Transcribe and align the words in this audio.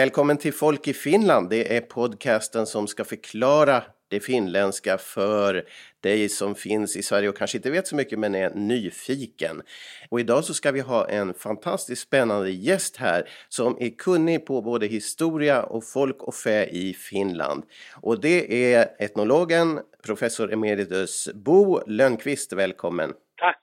Välkommen 0.00 0.36
till 0.36 0.52
Folk 0.52 0.88
i 0.88 0.92
Finland. 0.92 1.50
Det 1.50 1.76
är 1.76 1.80
podcasten 1.80 2.66
som 2.66 2.86
ska 2.86 3.04
förklara 3.04 3.82
det 4.08 4.20
finländska 4.20 4.98
för 4.98 5.64
dig 6.00 6.28
som 6.28 6.54
finns 6.54 6.96
i 6.96 7.02
Sverige 7.02 7.28
och 7.28 7.36
kanske 7.36 7.58
inte 7.58 7.70
vet 7.70 7.86
så 7.86 7.96
mycket 7.96 8.18
men 8.18 8.34
är 8.34 8.50
nyfiken. 8.54 9.62
Och 10.08 10.20
idag 10.20 10.44
så 10.44 10.54
ska 10.54 10.72
vi 10.72 10.80
ha 10.80 11.08
en 11.08 11.34
fantastiskt 11.34 12.02
spännande 12.02 12.50
gäst 12.50 12.96
här 12.96 13.28
som 13.48 13.76
är 13.80 13.88
kunnig 13.88 14.46
på 14.46 14.62
både 14.62 14.86
historia 14.86 15.62
och 15.62 15.84
folk 15.84 16.22
och 16.22 16.34
fä 16.34 16.64
i 16.64 16.94
Finland. 16.94 17.62
Och 17.94 18.20
det 18.20 18.74
är 18.74 18.88
etnologen, 18.98 19.80
professor 20.04 20.52
emeritus 20.52 21.28
Bo 21.34 21.80
Lönnqvist. 21.86 22.52
Välkommen! 22.52 23.12
Tack! 23.36 23.60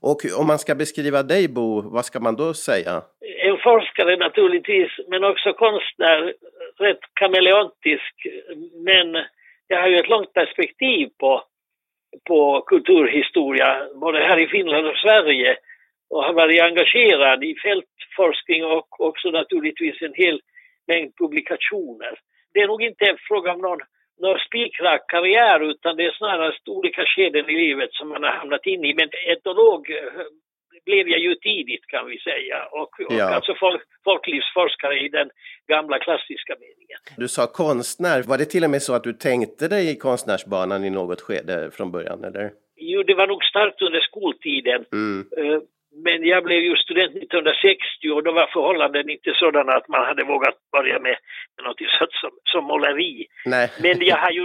Och 0.00 0.26
om 0.36 0.46
man 0.46 0.58
ska 0.58 0.74
beskriva 0.74 1.22
dig 1.22 1.48
Bo, 1.48 1.80
vad 1.80 2.04
ska 2.04 2.20
man 2.20 2.36
då 2.36 2.54
säga? 2.54 3.02
Forskare 3.64 4.16
naturligtvis, 4.16 4.90
men 5.08 5.24
också 5.24 5.52
konstnär, 5.52 6.34
rätt 6.78 7.04
kameleontisk, 7.14 8.14
men 8.84 9.24
jag 9.68 9.80
har 9.80 9.88
ju 9.88 9.98
ett 9.98 10.08
långt 10.08 10.32
perspektiv 10.32 11.08
på, 11.20 11.42
på 12.28 12.64
kulturhistoria, 12.66 13.88
både 13.94 14.18
här 14.18 14.38
i 14.38 14.46
Finland 14.48 14.86
och 14.86 14.96
Sverige 14.96 15.56
och 16.10 16.24
har 16.24 16.32
varit 16.32 16.62
engagerad 16.62 17.44
i 17.44 17.54
fältforskning 17.54 18.64
och 18.64 19.00
också 19.00 19.30
naturligtvis 19.30 20.02
en 20.02 20.14
hel 20.14 20.40
mängd 20.86 21.12
publikationer. 21.16 22.18
Det 22.54 22.60
är 22.60 22.66
nog 22.66 22.82
inte 22.82 23.04
en 23.04 23.16
fråga 23.28 23.52
om 23.52 23.60
någon, 23.60 23.80
någon 24.20 24.38
spikrak 24.38 25.02
karriär 25.08 25.70
utan 25.70 25.96
det 25.96 26.04
är 26.04 26.10
snarast 26.10 26.68
olika 26.68 27.04
skeden 27.04 27.50
i 27.50 27.54
livet 27.54 27.92
som 27.92 28.08
man 28.08 28.22
har 28.22 28.30
hamnat 28.30 28.66
in 28.66 28.84
i. 28.84 28.94
Men 28.94 29.08
etolog 29.26 29.90
eh, 29.90 30.26
blev 30.84 31.08
jag 31.08 31.20
ju 31.20 31.34
tidigt 31.34 31.86
kan 31.86 32.06
vi 32.06 32.18
säga 32.18 32.58
och, 32.64 32.92
och 33.08 33.14
ja. 33.20 33.34
alltså 33.36 33.54
folk, 33.54 33.82
folklivsforskare 34.04 34.96
i 35.06 35.08
den 35.08 35.28
gamla 35.68 35.98
klassiska 35.98 36.54
meningen. 36.64 36.98
Du 37.16 37.28
sa 37.28 37.46
konstnär, 37.46 38.22
var 38.22 38.38
det 38.38 38.44
till 38.44 38.64
och 38.64 38.70
med 38.70 38.82
så 38.82 38.94
att 38.94 39.04
du 39.04 39.12
tänkte 39.12 39.68
dig 39.68 39.90
i 39.90 39.96
konstnärsbanan 39.96 40.84
i 40.84 40.90
något 40.90 41.20
skede 41.20 41.70
från 41.76 41.92
början 41.92 42.24
eller? 42.24 42.50
Jo, 42.76 43.02
det 43.02 43.14
var 43.14 43.26
nog 43.26 43.44
starkt 43.44 43.82
under 43.82 44.00
skoltiden. 44.00 44.84
Mm. 44.92 45.26
Men 45.96 46.26
jag 46.26 46.44
blev 46.44 46.60
ju 46.60 46.76
student 46.76 47.16
1960 47.16 48.10
och 48.14 48.22
då 48.22 48.32
var 48.32 48.46
förhållanden 48.46 49.10
inte 49.10 49.32
sådana 49.34 49.72
att 49.72 49.88
man 49.88 50.04
hade 50.04 50.24
vågat 50.24 50.58
börja 50.72 50.98
med 50.98 51.16
något 51.62 51.80
sånt 51.98 52.12
som, 52.12 52.30
som 52.44 52.64
måleri. 52.64 53.26
Nej. 53.44 53.70
Men 53.82 54.06
jag 54.06 54.16
har 54.16 54.30
ju, 54.30 54.44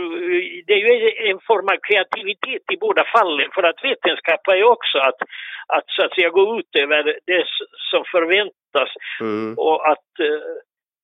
det 0.67 0.73
är 0.73 0.77
ju 0.77 1.29
en 1.31 1.39
form 1.47 1.67
av 1.73 1.77
kreativitet 1.87 2.63
i 2.73 2.77
båda 2.79 3.03
fallen 3.15 3.49
för 3.55 3.63
att 3.63 3.83
vetenskap 3.83 4.47
är 4.47 4.63
också 4.63 4.97
att, 4.97 5.19
att 5.67 5.87
så 5.87 6.05
att 6.05 6.13
säga 6.13 6.29
gå 6.29 6.59
ut 6.59 6.75
över 6.75 7.03
det 7.25 7.45
som 7.91 8.03
förväntas 8.11 8.89
mm. 9.21 9.53
och 9.57 9.89
att 9.91 10.11
uh, 10.19 10.55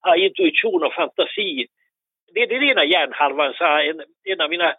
ha 0.06 0.16
intuition 0.16 0.84
och 0.84 0.94
fantasi. 0.94 1.68
Det 2.34 2.42
är 2.42 2.48
den 2.48 2.64
ena 2.64 2.86
hjärnhalvan, 2.86 3.54
sa 3.54 3.82
en, 3.82 4.02
en 4.24 4.42
av 4.42 4.50
mina 4.50 4.74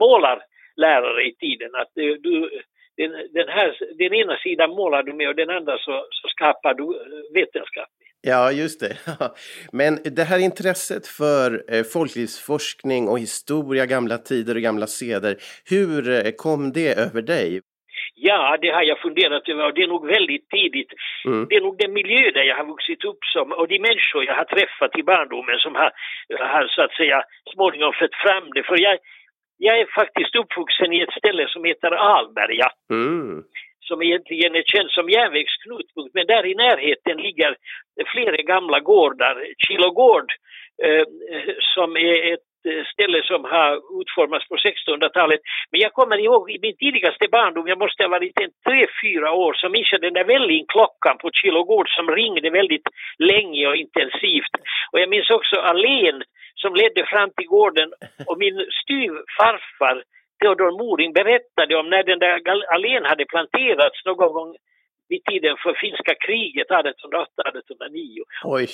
målarlärare 0.00 1.22
i 1.30 1.34
tiden, 1.34 1.70
att 1.74 1.90
du, 1.94 2.50
den, 2.96 3.10
den, 3.32 3.48
här, 3.48 3.78
den 3.98 4.14
ena 4.14 4.36
sidan 4.36 4.70
målar 4.70 5.02
du 5.02 5.12
med 5.12 5.28
och 5.28 5.36
den 5.36 5.50
andra 5.50 5.78
så, 5.78 6.06
så 6.10 6.28
skapar 6.28 6.74
du 6.74 6.84
eh, 6.84 7.34
vetenskap 7.34 7.88
Ja, 8.22 8.52
just 8.52 8.80
det. 8.80 8.94
Men 9.72 9.98
det 10.16 10.24
här 10.24 10.38
intresset 10.38 11.06
för 11.06 11.48
eh, 11.74 11.82
folklivsforskning 11.92 13.08
och 13.08 13.18
historia, 13.18 13.86
gamla 13.86 14.18
tider 14.18 14.54
och 14.54 14.62
gamla 14.62 14.86
seder, 14.86 15.36
hur 15.70 16.26
eh, 16.26 16.32
kom 16.44 16.72
det 16.72 16.90
över 17.06 17.22
dig? 17.22 17.60
Ja, 18.14 18.58
det 18.62 18.70
har 18.70 18.82
jag 18.82 18.98
funderat 18.98 19.48
över 19.48 19.64
och 19.66 19.74
det 19.74 19.82
är 19.82 19.94
nog 19.96 20.06
väldigt 20.06 20.48
tidigt. 20.50 20.92
Mm. 21.26 21.46
Det 21.48 21.56
är 21.56 21.60
nog 21.60 21.78
den 21.78 21.92
miljö 21.92 22.30
där 22.30 22.42
jag 22.42 22.56
har 22.56 22.64
vuxit 22.64 23.04
upp 23.04 23.22
som 23.34 23.52
och 23.52 23.68
de 23.68 23.78
människor 23.78 24.24
jag 24.24 24.34
har 24.34 24.44
träffat 24.44 24.98
i 24.98 25.02
barndomen 25.02 25.58
som 25.58 25.74
har, 25.74 25.90
har 26.52 26.66
så 26.66 26.82
att 26.82 26.94
säga 27.00 27.22
småningom 27.54 27.92
fött 28.00 28.16
fram 28.24 28.46
det. 28.54 28.62
För 28.62 28.78
jag, 28.86 28.98
jag 29.58 29.80
är 29.80 29.86
faktiskt 29.94 30.36
uppvuxen 30.36 30.92
i 30.92 31.00
ett 31.00 31.18
ställe 31.18 31.48
som 31.48 31.64
heter 31.64 31.90
Alberga. 31.90 32.68
Mm. 32.90 33.42
Som 33.80 34.02
egentligen 34.02 34.54
är 34.54 34.62
känd 34.62 34.90
som 34.90 35.10
järnvägsknutpunkt, 35.10 36.14
men 36.14 36.26
där 36.26 36.46
i 36.46 36.54
närheten 36.54 37.16
ligger 37.16 37.56
flera 38.12 38.36
gamla 38.36 38.80
gårdar. 38.80 39.46
Kilogård 39.58 40.32
eh, 40.82 41.04
som 41.74 41.96
är 41.96 42.32
ett 42.34 42.46
ställe 42.92 43.22
som 43.22 43.44
har 43.44 43.72
utformats 44.00 44.48
på 44.48 44.56
1600-talet. 44.56 45.40
Men 45.70 45.80
jag 45.80 45.92
kommer 45.92 46.18
ihåg 46.18 46.50
i 46.50 46.58
min 46.62 46.76
tidigaste 46.76 47.28
barndom, 47.28 47.68
jag 47.68 47.78
måste 47.78 48.02
ha 48.02 48.08
varit 48.08 48.40
en 48.40 48.50
tre, 48.66 48.86
fyra 49.02 49.32
år, 49.32 49.52
så 49.54 49.68
minns 49.68 49.92
jag 49.92 50.00
den 50.00 50.14
där 50.14 50.24
vällingklockan 50.24 51.18
på 51.18 51.30
Kilogård 51.30 51.88
som 51.88 52.10
ringde 52.10 52.50
väldigt 52.50 52.88
länge 53.18 53.66
och 53.66 53.76
intensivt. 53.76 54.54
Och 54.90 55.00
jag 55.00 55.08
minns 55.08 55.30
också 55.30 55.56
allén 55.56 56.22
som 56.62 56.74
ledde 56.74 57.06
fram 57.06 57.30
till 57.36 57.46
gården 57.46 57.88
och 58.26 58.38
min 58.38 58.56
styvfarfar 58.82 59.96
Theodor 60.40 60.70
Moring 60.80 61.12
berättade 61.12 61.76
om 61.76 61.90
när 61.90 62.02
den 62.02 62.18
där 62.18 62.40
allén 62.74 63.04
hade 63.04 63.24
planterats 63.24 64.04
någon 64.04 64.32
gång 64.32 64.56
vid 65.08 65.24
tiden 65.24 65.56
för 65.62 65.72
finska 65.74 66.14
kriget 66.14 66.68
1808-1809. 66.68 68.22
Oj. 68.44 68.68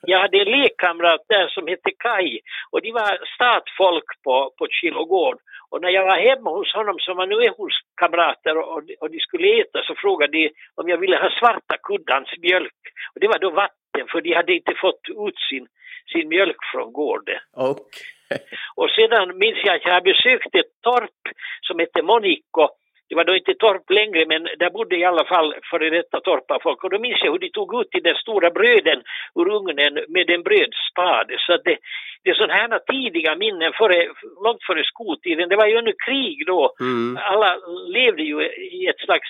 Jag 0.00 0.18
hade 0.20 0.38
en 0.38 0.50
lekkamrat 0.60 1.20
där 1.28 1.48
som 1.48 1.66
hette 1.66 1.90
Kai 1.98 2.40
och 2.70 2.82
de 2.82 2.92
var 2.92 3.18
statfolk 3.34 4.08
på, 4.24 4.52
på 4.58 4.66
Kilogård. 4.66 5.38
Och 5.70 5.80
när 5.82 5.88
jag 5.88 6.04
var 6.04 6.16
hemma 6.16 6.50
hos 6.50 6.74
honom 6.74 6.98
som 6.98 7.16
var 7.16 7.26
nu 7.26 7.34
är 7.34 7.50
hos 7.50 7.72
kamrater 8.00 8.56
och, 8.58 8.82
och 9.00 9.10
de 9.10 9.20
skulle 9.20 9.60
äta 9.60 9.82
så 9.82 9.94
frågade 9.94 10.32
de 10.32 10.50
om 10.74 10.88
jag 10.88 10.98
ville 10.98 11.16
ha 11.16 11.30
svarta 11.30 11.76
kuddans 11.82 12.28
mjölk. 12.42 12.80
Och 13.14 13.20
det 13.20 13.28
var 13.28 13.38
då 13.38 13.50
vatten 13.50 14.06
för 14.12 14.20
de 14.20 14.34
hade 14.34 14.54
inte 14.54 14.74
fått 14.80 15.04
ut 15.28 15.38
sin 15.50 15.66
sin 16.12 16.28
mjölk 16.28 16.56
från 16.72 16.92
gården. 16.92 17.40
Okay. 17.52 18.38
Och 18.74 18.90
sedan 18.90 19.38
minns 19.38 19.58
jag 19.64 19.76
att 19.76 19.84
jag 19.84 20.02
besökt 20.02 20.54
ett 20.54 20.72
torp 20.82 21.20
som 21.60 21.78
hette 21.78 22.02
Monikko. 22.02 22.68
Det 23.08 23.14
var 23.14 23.24
då 23.24 23.36
inte 23.36 23.54
torp 23.54 23.90
längre 23.90 24.26
men 24.26 24.42
där 24.58 24.70
bodde 24.70 24.96
i 24.96 25.04
alla 25.04 25.24
fall 25.24 25.54
före 25.70 25.90
detta 25.90 26.20
torparfolk 26.20 26.84
och 26.84 26.90
då 26.90 26.98
minns 26.98 27.20
jag 27.24 27.32
hur 27.32 27.38
de 27.38 27.50
tog 27.50 27.80
ut 27.80 28.02
den 28.02 28.14
stora 28.14 28.50
bröden 28.50 29.02
ur 29.34 29.48
ugnen 29.56 29.94
med 30.08 30.30
en 30.30 30.42
brödspade. 30.42 31.34
Så 31.38 31.52
det, 31.64 31.78
det 32.22 32.30
är 32.30 32.34
sådana 32.34 32.54
här 32.54 32.78
tidiga 32.78 33.34
minnen 33.36 33.72
före, 33.72 34.08
långt 34.44 34.62
före 34.66 34.84
skoltiden. 34.84 35.48
Det 35.48 35.56
var 35.56 35.66
ju 35.66 35.76
ännu 35.76 35.92
krig 36.06 36.46
då. 36.46 36.74
Mm. 36.80 37.18
Alla 37.20 37.56
levde 37.88 38.22
ju 38.22 38.36
i 38.78 38.86
ett 38.86 39.00
slags 39.00 39.28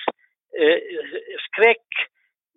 eh, 0.61 0.79
skräck 1.47 1.87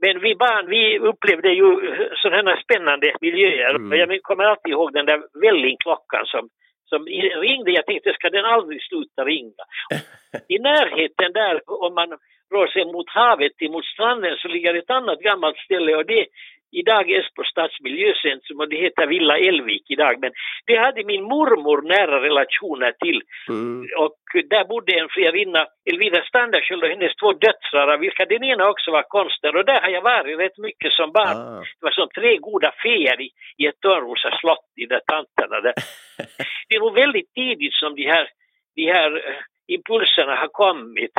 men 0.01 0.19
vi 0.19 0.35
barn, 0.35 0.65
vi 0.69 0.99
upplevde 0.99 1.49
ju 1.49 1.69
sådana 2.15 2.61
spännande 2.63 3.13
miljöer. 3.21 3.75
Mm. 3.75 3.99
Jag 3.99 4.21
kommer 4.21 4.43
alltid 4.43 4.71
ihåg 4.71 4.93
den 4.93 5.05
där 5.05 5.19
vällingklockan 5.41 6.25
som, 6.25 6.49
som 6.89 7.05
ringde. 7.45 7.71
Jag 7.71 7.85
tänkte, 7.85 8.13
ska 8.13 8.29
den 8.29 8.45
aldrig 8.45 8.83
sluta 8.83 9.25
ringa? 9.25 9.63
I 10.55 10.59
närheten 10.59 11.33
där, 11.33 11.61
om 11.85 11.93
man 11.93 12.09
rör 12.53 12.67
sig 12.67 12.85
mot 12.85 13.09
havet, 13.09 13.51
mot 13.69 13.85
stranden, 13.85 14.37
så 14.37 14.47
ligger 14.47 14.73
ett 14.73 14.89
annat 14.89 15.19
gammalt 15.19 15.57
ställe 15.57 15.95
och 15.95 16.05
det 16.05 16.25
idag 16.71 17.11
Esbo 17.11 17.43
stadsmiljöcentrum 17.43 18.59
och 18.59 18.69
det 18.69 18.77
heter 18.85 19.07
Villa 19.07 19.37
Elvik 19.37 19.85
idag. 19.89 20.15
Men 20.21 20.31
det 20.65 20.77
hade 20.77 21.03
min 21.03 21.23
mormor 21.23 21.81
nära 21.81 22.21
relationer 22.27 22.91
till. 22.91 23.21
Mm. 23.49 23.87
Och 23.97 24.19
där 24.49 24.65
bodde 24.65 24.99
en 24.99 25.09
friarinna, 25.09 25.67
Elvira 25.91 26.23
Standardsköld 26.23 26.83
och 26.83 26.89
hennes 26.89 27.15
två 27.15 27.33
döttrar, 27.33 27.97
vilka 27.97 28.25
den 28.25 28.43
ena 28.43 28.69
också 28.69 28.91
var 28.91 29.03
konstnär. 29.03 29.55
Och 29.55 29.65
där 29.65 29.81
har 29.81 29.89
jag 29.89 30.01
varit 30.01 30.39
rätt 30.39 30.57
mycket 30.57 30.93
som 30.93 31.11
barn. 31.11 31.37
Ah. 31.37 31.59
Det 31.79 31.85
var 31.87 31.91
som 31.91 32.09
tre 32.09 32.37
goda 32.37 32.71
feer 32.83 33.21
i, 33.21 33.29
i 33.57 33.65
ett 33.67 33.79
Törnrosa 33.81 34.31
slott, 34.39 34.65
de 34.75 34.85
där 34.85 35.01
tanterna 35.07 35.61
där. 35.61 35.73
det 36.67 36.75
är 36.75 36.79
nog 36.79 36.95
väldigt 36.95 37.33
tidigt 37.33 37.73
som 37.73 37.95
de 37.95 38.05
här, 38.07 38.27
de 38.75 38.85
här 38.85 39.11
eh, 39.29 39.35
impulserna 39.67 40.35
har 40.35 40.47
kommit. 40.47 41.11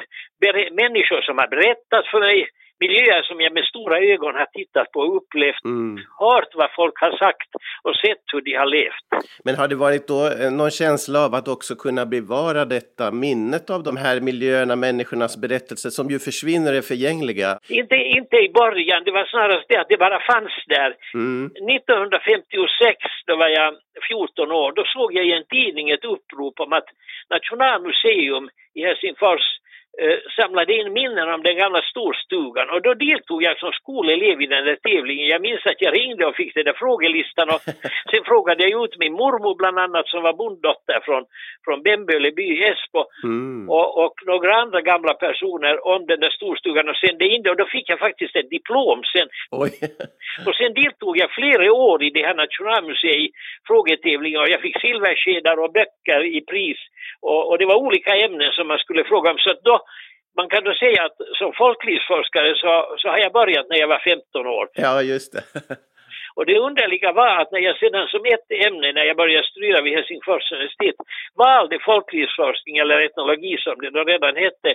Människor 0.82 1.20
som 1.20 1.38
har 1.38 1.48
berättat 1.48 2.06
för 2.06 2.20
mig 2.20 2.48
miljöer 2.84 3.22
som 3.22 3.40
jag 3.40 3.52
med 3.56 3.64
stora 3.72 3.96
ögon 4.12 4.34
har 4.40 4.48
tittat 4.58 4.88
på 4.92 5.00
och 5.00 5.16
upplevt, 5.18 5.64
mm. 5.64 6.04
hört 6.24 6.50
vad 6.60 6.70
folk 6.80 6.96
har 7.04 7.14
sagt 7.24 7.50
och 7.86 7.96
sett 8.04 8.24
hur 8.32 8.40
de 8.40 8.54
har 8.62 8.70
levt. 8.78 9.06
Men 9.44 9.54
har 9.60 9.68
det 9.68 9.78
varit 9.86 10.06
då 10.12 10.20
eh, 10.40 10.50
någon 10.60 10.70
känsla 10.70 11.18
av 11.26 11.34
att 11.34 11.48
också 11.48 11.72
kunna 11.84 12.04
bevara 12.06 12.64
detta 12.64 13.04
minnet 13.24 13.70
av 13.74 13.80
de 13.88 13.96
här 14.04 14.16
miljöerna, 14.20 14.76
människornas 14.76 15.34
berättelser 15.44 15.90
som 15.98 16.06
ju 16.12 16.18
försvinner 16.28 16.72
är 16.78 16.82
förgängliga? 16.92 17.50
Inte, 17.80 17.96
inte 18.18 18.36
i 18.46 18.48
början, 18.60 19.04
det 19.06 19.12
var 19.18 19.26
snarast 19.34 19.66
det 19.68 19.80
att 19.80 19.92
det 19.92 20.04
bara 20.06 20.20
fanns 20.32 20.54
där. 20.76 20.90
Mm. 21.14 21.46
1956, 21.46 22.96
då 23.26 23.36
var 23.36 23.48
jag 23.48 23.74
14 24.08 24.52
år, 24.52 24.72
då 24.72 24.84
såg 24.84 25.14
jag 25.14 25.24
i 25.26 25.32
en 25.32 25.46
tidning 25.56 25.90
ett 25.90 26.04
upprop 26.04 26.60
om 26.60 26.72
att 26.72 26.88
Nationalmuseum 27.30 28.44
i 28.74 28.80
Helsingfors 28.86 29.44
eh, 30.00 30.18
samlade 30.36 30.72
in 30.74 30.92
minnen 30.92 31.28
om 31.34 31.42
den 31.42 31.56
gamla 31.56 31.82
storstugan 31.82 32.70
och 32.70 32.82
då 32.82 32.94
deltog 32.94 33.42
jag 33.42 33.58
som 33.58 33.72
skolelev 33.72 34.42
i 34.42 34.46
den 34.46 34.64
där 34.64 34.76
tävlingen. 34.76 35.26
Jag 35.26 35.42
minns 35.42 35.66
att 35.66 35.82
jag 35.82 35.94
ringde 35.94 36.26
och 36.26 36.36
fick 36.36 36.54
den 36.54 36.64
där 36.64 36.78
frågelistan 36.84 37.48
och 37.50 37.60
sen 38.10 38.24
frågade 38.24 38.68
jag 38.68 38.84
ut 38.84 38.98
min 38.98 39.12
mormor 39.12 39.54
bland 39.54 39.78
annat 39.78 40.08
som 40.08 40.22
var 40.22 40.32
bonddotter 40.32 41.00
från, 41.04 41.24
från 41.64 41.82
Bemböle 41.82 42.30
by 42.32 42.42
i 42.42 42.64
Esbo 42.64 43.02
Mm. 43.24 43.70
och, 43.70 44.04
och 44.04 44.14
några 44.26 44.54
andra 44.62 44.80
gamla 44.80 45.14
personer 45.14 45.86
om 45.86 46.06
den 46.06 46.20
där 46.20 46.30
storstugan 46.30 46.88
och 46.88 46.96
sände 46.96 47.26
in 47.28 47.42
det 47.42 47.50
och 47.50 47.56
då 47.56 47.64
fick 47.64 47.88
jag 47.88 47.98
faktiskt 47.98 48.36
ett 48.36 48.50
diplom 48.50 49.02
sen. 49.12 49.28
Oj. 49.50 49.70
Och 50.46 50.54
sen 50.54 50.74
deltog 50.74 51.18
jag 51.18 51.30
flera 51.30 51.72
år 51.72 52.02
i 52.02 52.10
det 52.10 52.26
här 52.26 52.34
Nationalmuseet 52.34 53.30
frågetävlingar 53.66 54.40
och 54.40 54.48
jag 54.48 54.60
fick 54.60 54.80
silverskedar 54.80 55.56
och 55.56 55.72
böcker 55.72 56.20
i 56.24 56.40
pris 56.40 56.78
och, 57.20 57.48
och 57.48 57.58
det 57.58 57.66
var 57.66 57.76
olika 57.76 58.16
ämnen 58.16 58.52
som 58.52 58.68
man 58.68 58.78
skulle 58.78 59.04
fråga 59.04 59.30
om 59.30 59.38
så 59.38 59.50
att 59.50 59.64
då 59.64 59.80
man 60.36 60.48
kan 60.48 60.64
då 60.64 60.74
säga 60.74 61.04
att 61.04 61.16
som 61.38 61.52
folklivsforskare 61.52 62.54
så, 62.54 62.96
så 62.98 63.08
har 63.08 63.18
jag 63.18 63.32
börjat 63.32 63.66
när 63.68 63.78
jag 63.78 63.88
var 63.88 63.98
15 63.98 64.46
år. 64.46 64.68
Ja, 64.74 65.02
just 65.02 65.32
det. 65.32 65.44
Och 66.34 66.46
det 66.46 66.58
underliga 66.58 67.12
var 67.12 67.40
att 67.40 67.52
när 67.52 67.60
jag 67.60 67.76
sedan 67.76 68.08
som 68.08 68.24
ett 68.24 68.48
ämne 68.66 68.92
när 68.92 69.04
jag 69.04 69.16
började 69.16 69.46
studera 69.46 69.82
vid 69.82 69.94
Helsingfors 69.94 70.52
universitet 70.52 70.96
valde 71.34 71.78
folklivsforskning 71.84 72.76
eller 72.78 73.00
etnologi 73.00 73.56
som 73.58 73.76
det 73.80 73.90
då 73.90 74.04
redan 74.04 74.36
hette 74.36 74.74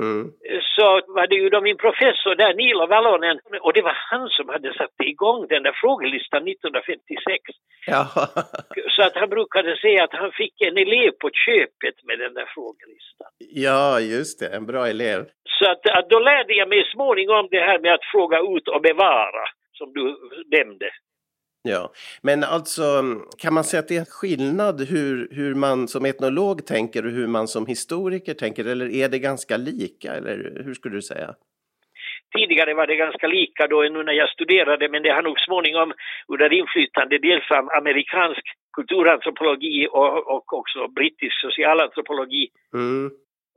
Mm. 0.00 0.32
så 0.76 0.86
var 1.16 1.26
det 1.26 1.34
ju 1.34 1.48
då 1.48 1.60
min 1.60 1.76
professor 1.76 2.34
där, 2.34 2.54
Nilo 2.54 2.86
Valonen, 2.86 3.38
och 3.60 3.72
det 3.72 3.82
var 3.82 3.96
han 4.10 4.28
som 4.28 4.48
hade 4.48 4.74
satt 4.74 4.96
igång 5.04 5.46
den 5.48 5.62
där 5.62 5.76
frågelistan 5.82 6.48
1956. 6.48 7.42
Ja. 7.86 8.02
Så 9.02 9.06
att 9.06 9.16
han 9.16 9.30
brukade 9.30 9.76
säga 9.76 10.04
att 10.04 10.12
han 10.12 10.32
fick 10.32 10.60
en 10.60 10.76
elev 10.76 11.10
på 11.10 11.30
köpet 11.46 11.96
med 12.04 12.18
den 12.18 12.34
där 12.34 12.48
frågelistan. 12.54 13.28
ja, 13.38 14.00
just 14.00 14.40
det. 14.40 14.48
En 14.56 14.66
bra 14.66 14.88
elev. 14.88 15.20
Så 15.58 15.70
att, 15.70 15.86
att 15.98 16.10
då 16.10 16.18
lärde 16.18 16.54
jag 16.54 16.68
mig 16.68 16.84
småningom 16.94 17.48
det 17.50 17.60
här 17.60 17.78
med 17.78 17.94
att 17.94 18.04
fråga 18.12 18.38
ut 18.38 18.68
och 18.68 18.82
bevara, 18.82 19.44
som 19.72 19.92
du 19.92 20.04
nämnde. 20.56 20.90
Ja, 21.62 21.92
men 22.22 22.44
alltså 22.44 22.82
kan 23.38 23.54
man 23.54 23.64
säga 23.64 23.80
att 23.80 23.88
det 23.88 23.96
är 23.96 24.04
skillnad 24.04 24.80
hur, 24.80 25.28
hur 25.30 25.54
man 25.54 25.88
som 25.88 26.04
etnolog 26.04 26.66
tänker 26.66 27.06
och 27.06 27.12
hur 27.12 27.26
man 27.26 27.48
som 27.48 27.66
historiker 27.66 28.34
tänker 28.34 28.64
eller 28.64 28.88
är 28.90 29.08
det 29.08 29.18
ganska 29.18 29.56
lika 29.56 30.12
eller 30.12 30.62
hur 30.64 30.74
skulle 30.74 30.96
du 30.96 31.02
säga? 31.02 31.34
Tidigare 32.32 32.74
var 32.74 32.86
det 32.86 32.96
ganska 32.96 33.26
lika 33.26 33.66
då 33.66 33.82
ännu 33.82 34.02
när 34.02 34.12
jag 34.12 34.28
studerade 34.28 34.88
men 34.88 35.02
det 35.02 35.10
har 35.10 35.22
nog 35.22 35.40
småningom 35.40 35.92
under 36.28 36.52
inflytande 36.52 37.18
dels 37.18 37.50
av 37.50 37.70
amerikansk 37.80 38.44
kulturantropologi 38.76 39.88
och, 39.90 40.12
och 40.34 40.52
också 40.52 40.88
brittisk 40.88 41.40
socialantropologi 41.40 42.48
Mm. 42.74 43.10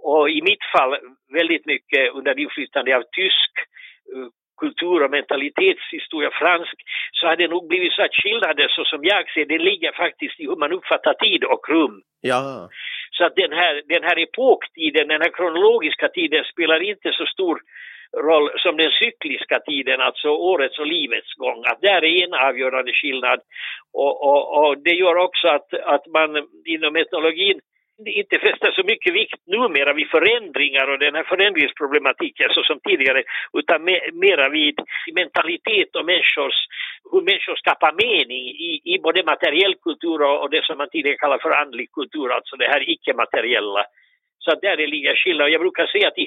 och 0.03 0.29
i 0.29 0.41
mitt 0.41 0.63
fall 0.73 0.97
väldigt 1.33 1.65
mycket 1.65 2.13
under 2.13 2.39
inflytande 2.39 2.95
av 2.97 3.03
tysk 3.11 3.51
eh, 4.13 4.27
kultur 4.61 5.03
och 5.03 5.11
mentalitetshistoria, 5.11 6.31
fransk, 6.41 6.75
så 7.11 7.27
har 7.27 7.35
det 7.35 7.47
nog 7.47 7.67
blivit 7.67 7.93
så 7.93 8.01
att 8.01 8.15
skillnader 8.23 8.67
så 8.69 8.83
som 8.85 9.01
jag 9.03 9.31
ser 9.33 9.45
det 9.45 9.57
ligger 9.57 9.91
faktiskt 9.91 10.39
i 10.39 10.43
hur 10.45 10.55
man 10.55 10.71
uppfattar 10.71 11.13
tid 11.13 11.43
och 11.43 11.69
rum. 11.69 12.01
Ja, 12.21 12.69
Så 13.11 13.25
att 13.25 13.35
den 13.35 13.51
här, 13.51 13.81
den 13.85 14.03
här 14.03 14.17
epoktiden, 14.19 15.07
den 15.07 15.21
här 15.21 15.33
kronologiska 15.37 16.07
tiden 16.07 16.43
spelar 16.43 16.79
inte 16.91 17.11
så 17.13 17.25
stor 17.25 17.59
roll 18.15 18.49
som 18.57 18.77
den 18.77 18.91
cykliska 18.91 19.59
tiden, 19.59 20.01
alltså 20.01 20.29
årets 20.29 20.79
och 20.79 20.87
livets 20.87 21.33
gång. 21.33 21.63
Att 21.65 21.81
där 21.81 22.03
är 22.03 22.23
en 22.23 22.33
avgörande 22.33 22.93
skillnad. 22.93 23.39
Och, 23.93 24.23
och, 24.23 24.57
och 24.57 24.77
det 24.77 24.95
gör 24.95 25.15
också 25.15 25.47
att, 25.47 25.73
att 25.73 26.07
man 26.07 26.29
inom 26.65 26.95
etnologin 26.95 27.59
inte 28.05 28.39
fäster 28.39 28.71
så 28.71 28.83
mycket 28.83 29.13
vikt 29.13 29.41
numera 29.47 29.93
vid 29.93 30.09
förändringar 30.09 30.87
och 30.87 30.99
den 30.99 31.15
här 31.15 31.23
förändringsproblematiken 31.23 32.49
så 32.53 32.63
som 32.63 32.79
tidigare, 32.79 33.23
utan 33.53 33.83
me, 33.83 33.99
mera 34.13 34.49
vid 34.49 34.75
mentalitet 35.13 35.95
och 35.95 36.05
människors, 36.05 36.57
hur 37.11 37.21
människor 37.21 37.55
skapar 37.55 37.93
mening 38.05 38.43
i, 38.69 38.81
i 38.83 38.99
både 38.99 39.23
materiell 39.23 39.75
kultur 39.75 40.21
och, 40.21 40.41
och 40.41 40.49
det 40.49 40.65
som 40.65 40.77
man 40.77 40.89
tidigare 40.89 41.17
kallar 41.17 41.37
för 41.37 41.51
andlig 41.51 41.91
kultur, 41.91 42.31
alltså 42.31 42.55
det 42.55 42.67
här 42.73 42.89
icke-materiella. 42.89 43.85
Så 44.45 44.51
att 44.51 44.61
där 44.61 44.77
det 44.77 44.87
ligger 44.87 45.15
skillnad. 45.15 45.49
Jag 45.49 45.61
brukar 45.61 45.85
säga 45.87 46.07
att 46.07 46.15
de 46.15 46.25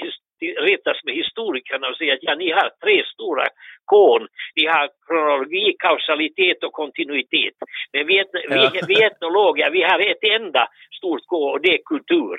retas 0.71 0.99
med 1.07 1.15
historikerna 1.15 1.89
och 1.91 1.97
säga 1.97 2.13
att 2.15 2.23
ja, 2.29 2.35
ni 2.35 2.51
har 2.51 2.69
tre 2.85 2.97
stora 3.15 3.45
kon. 3.85 4.23
Ni 4.57 4.65
har 4.67 4.87
kronologi, 5.07 5.67
kausalitet 5.79 6.65
och 6.67 6.73
kontinuitet. 6.73 7.55
Men 7.93 8.07
vi, 8.07 8.15
Ja. 8.17 8.71
vi, 8.75 8.81
vi 8.95 9.03
etnologer, 9.09 9.71
vi 9.71 9.83
har 9.83 9.99
ett 10.13 10.25
enda 10.41 10.69
stort 10.99 11.21
K 11.27 11.37
och 11.53 11.61
det 11.63 11.69
är 11.75 11.79
kultur. 11.85 12.37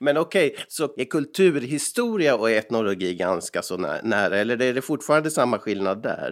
men 0.00 0.16
okej, 0.16 0.54
så 0.68 0.84
är 0.84 1.04
kulturhistoria 1.04 2.34
och 2.36 2.50
etnologi 2.50 3.14
ganska 3.14 3.62
så 3.62 3.76
nä- 3.76 4.00
nära 4.02 4.36
eller 4.36 4.62
är 4.62 4.72
det 4.74 4.82
fortfarande 4.82 5.30
samma 5.30 5.58
skillnad 5.58 6.02
där? 6.02 6.30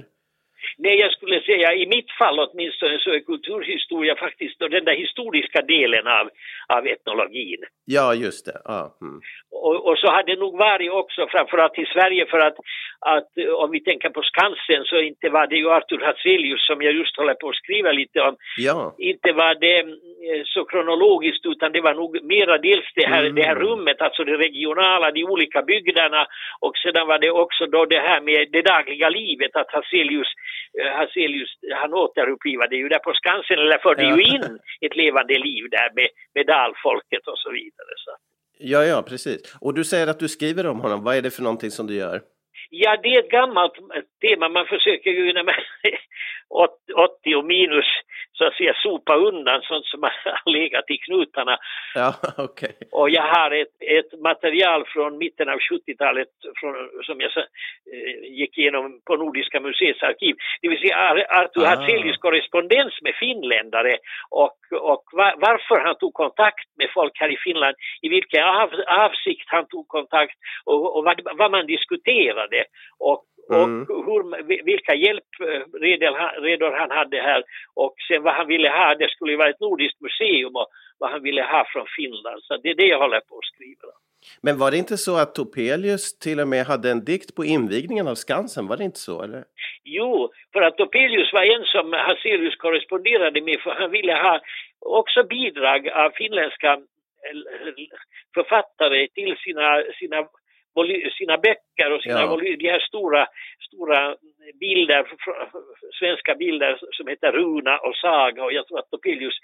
Nej, 0.78 0.96
jag 1.00 1.12
skulle 1.12 1.40
säga 1.40 1.74
i 1.74 1.86
mitt 1.86 2.10
fall 2.18 2.38
åtminstone 2.40 2.98
så 2.98 3.10
är 3.10 3.20
kulturhistoria 3.20 4.16
faktiskt 4.16 4.58
den 4.58 4.84
där 4.84 4.96
historiska 4.96 5.62
delen 5.62 6.06
av, 6.06 6.30
av 6.68 6.86
etnologin. 6.86 7.60
Ja, 7.84 8.14
just 8.14 8.46
det. 8.46 8.60
Ja, 8.64 8.98
mm. 9.00 9.20
Och, 9.50 9.88
och 9.88 9.98
så 9.98 10.06
har 10.06 10.22
det 10.22 10.36
nog 10.36 10.58
varit 10.58 10.90
också 10.92 11.26
framförallt 11.30 11.78
i 11.78 11.86
Sverige 11.86 12.26
för 12.26 12.38
att, 12.38 12.56
att 13.00 13.30
om 13.62 13.70
vi 13.70 13.80
tänker 13.80 14.10
på 14.10 14.22
Skansen 14.22 14.84
så 14.84 14.96
inte 15.00 15.28
var 15.28 15.46
det 15.46 15.56
ju 15.56 15.70
Artur 15.70 16.00
Hazelius 16.00 16.66
som 16.66 16.82
jag 16.82 16.94
just 16.94 17.16
håller 17.16 17.34
på 17.34 17.48
att 17.48 17.56
skriva 17.62 17.92
lite 17.92 18.20
om. 18.20 18.36
ja. 18.58 18.94
Inte 18.98 19.32
var 19.32 19.54
det 19.54 19.84
så 20.44 20.64
kronologiskt 20.64 21.46
utan 21.46 21.72
det 21.72 21.80
var 21.80 21.94
nog 21.94 22.24
mera 22.24 22.58
dels 22.58 22.84
det 22.94 23.06
här, 23.06 23.22
Mm. 23.22 23.34
det 23.34 23.42
här 23.42 23.54
rummet, 23.54 24.00
alltså 24.00 24.24
det 24.24 24.36
regionala, 24.36 25.10
de 25.10 25.24
olika 25.24 25.62
bygderna 25.62 26.26
och 26.60 26.76
sedan 26.78 27.06
var 27.06 27.18
det 27.18 27.30
också 27.30 27.66
då 27.66 27.84
det 27.84 27.98
här 28.00 28.20
med 28.20 28.48
det 28.52 28.62
dagliga 28.62 29.08
livet 29.08 29.56
att 29.56 29.70
Hazelius, 29.72 30.28
eh, 30.80 30.92
Hazelius 30.98 31.50
han 31.74 31.94
återupplivade 31.94 32.76
ju 32.76 32.88
där 32.88 32.98
på 32.98 33.12
Skansen 33.14 33.58
eller 33.58 33.78
förde 33.78 34.02
Ja. 34.02 34.16
ju 34.16 34.22
in 34.22 34.58
ett 34.80 34.96
levande 34.96 35.38
liv 35.38 35.64
där 35.70 35.90
med, 35.94 36.08
med 36.34 36.46
dalfolket 36.46 37.26
och 37.26 37.38
så 37.38 37.50
vidare. 37.50 37.92
Så. 37.96 38.10
ja, 38.58 38.84
ja, 38.84 39.02
precis. 39.02 39.56
Och 39.60 39.74
du 39.74 39.84
säger 39.84 40.06
att 40.06 40.18
du 40.20 40.28
skriver 40.28 40.66
om 40.66 40.80
honom. 40.80 41.04
Vad 41.04 41.16
är 41.16 41.22
det 41.22 41.30
för 41.30 41.42
någonting 41.42 41.70
som 41.70 41.86
du 41.86 41.94
gör? 41.94 42.20
Ja, 42.70 42.96
det 43.02 43.08
är 43.14 43.18
ett 43.22 43.30
gammalt 43.30 43.72
tema. 44.20 44.48
Man 44.48 44.66
försöker 44.66 45.10
ju 45.10 45.32
när 45.32 45.44
man 45.44 45.54
är 45.82 45.98
80 46.94 47.34
och 47.36 47.44
minus 47.44 47.84
så 48.38 48.44
att 48.44 48.56
säga 48.56 48.74
sopa 48.82 49.14
undan 49.16 49.60
sånt 49.62 49.86
som 49.86 50.02
har 50.02 50.12
legat 50.58 50.90
i 50.90 50.96
knutarna. 50.96 51.58
Ja, 51.94 52.14
okej. 52.36 52.74
Och 52.92 53.10
jag 53.10 53.22
har 53.22 53.50
ett, 53.50 53.76
ett 53.80 54.20
material 54.20 54.84
från 54.86 55.18
mitten 55.18 55.48
av 55.48 55.58
70-talet 55.58 56.28
från, 56.60 56.74
som 57.02 57.20
jag 57.20 57.30
eh, 57.36 57.44
gick 58.40 58.58
igenom 58.58 59.00
på 59.06 59.16
Nordiska 59.16 59.60
museets 59.60 60.02
arkiv. 60.02 60.34
Det 60.60 60.68
vill 60.68 60.80
säga 60.80 60.96
Ar- 60.96 61.26
Artur 61.40 61.66
Ah. 61.66 61.68
Hazelius 61.68 62.16
korrespondens 62.16 62.94
med 63.02 63.14
finländare 63.14 63.96
och, 64.30 64.58
och 64.92 65.04
va, 65.12 65.34
varför 65.36 65.78
han 65.86 65.96
tog 65.98 66.14
kontakt 66.14 66.68
med 66.78 66.88
folk 66.94 67.12
här 67.20 67.32
i 67.32 67.36
Finland, 67.36 67.76
i 68.02 68.08
vilken 68.08 68.44
av, 68.44 68.70
avsikt 68.86 69.46
han 69.46 69.66
tog 69.68 69.88
kontakt 69.88 70.36
och, 70.64 70.96
och 70.96 71.04
vad, 71.04 71.20
vad 71.38 71.50
man 71.50 71.66
diskuterade 71.66 72.64
och, 72.98 73.22
och 73.48 73.68
Mm. 73.68 73.86
hur, 73.88 74.42
vilka 74.64 74.94
hjälpredor 74.94 76.78
han 76.78 76.90
hade 76.90 77.20
här 77.20 77.42
och 77.74 77.94
sen 78.08 78.22
vad 78.22 78.34
han 78.34 78.46
ville 78.46 78.68
ha, 78.68 78.94
det 78.94 79.08
skulle 79.10 79.32
ju 79.32 79.38
vara 79.38 79.50
ett 79.50 79.60
nordiskt 79.60 80.00
museum 80.00 80.56
och 80.56 80.68
vad 80.98 81.10
han 81.10 81.22
ville 81.22 81.42
ha 81.42 81.64
från 81.72 81.86
Finland. 81.96 82.42
Så 82.42 82.56
det 82.56 82.70
är 82.70 82.74
det 82.74 82.86
jag 82.86 82.98
håller 82.98 83.20
på 83.20 83.38
att 83.38 83.44
skriva. 83.54 83.92
Men 84.42 84.58
var 84.58 84.70
det 84.70 84.76
inte 84.76 84.96
så 84.96 85.16
att 85.16 85.34
Topelius 85.34 86.18
till 86.18 86.40
och 86.40 86.48
med 86.48 86.66
hade 86.66 86.90
en 86.90 87.04
dikt 87.04 87.34
på 87.36 87.44
invigningen 87.44 88.08
av 88.08 88.14
Skansen? 88.14 88.66
Var 88.66 88.76
det 88.76 88.84
inte 88.84 88.98
så? 88.98 89.22
Eller? 89.22 89.44
Jo, 89.84 90.32
för 90.52 90.62
att 90.62 90.76
Topelius 90.76 91.32
var 91.32 91.42
en 91.42 91.64
som 91.64 91.92
Hazelius 91.92 92.56
korresponderade 92.56 93.40
med 93.40 93.60
för 93.60 93.70
han 93.70 93.90
ville 93.90 94.12
ha 94.12 94.40
också 94.80 95.22
bidrag 95.24 95.88
av 95.88 96.10
finländska 96.10 96.72
eh, 96.72 96.78
författare 98.34 99.08
till 99.08 99.36
sina, 99.44 99.82
sina, 99.98 100.18
sina 101.18 101.36
böcker 101.38 101.92
och 101.92 102.02
sina 102.02 102.20
Ja. 102.20 102.36
de 102.58 102.68
här 102.68 102.80
stora, 102.80 103.26
stora 103.68 104.16
bilder, 104.60 105.06
svenska 105.98 106.34
bilder 106.34 106.78
som 106.90 107.06
heter 107.08 107.32
Runa 107.32 107.78
och 107.78 107.96
Saga 107.96 108.44
och 108.44 108.52
jag 108.52 108.66
tror 108.66 108.78
att 108.78 108.90
Topelius 108.90 109.38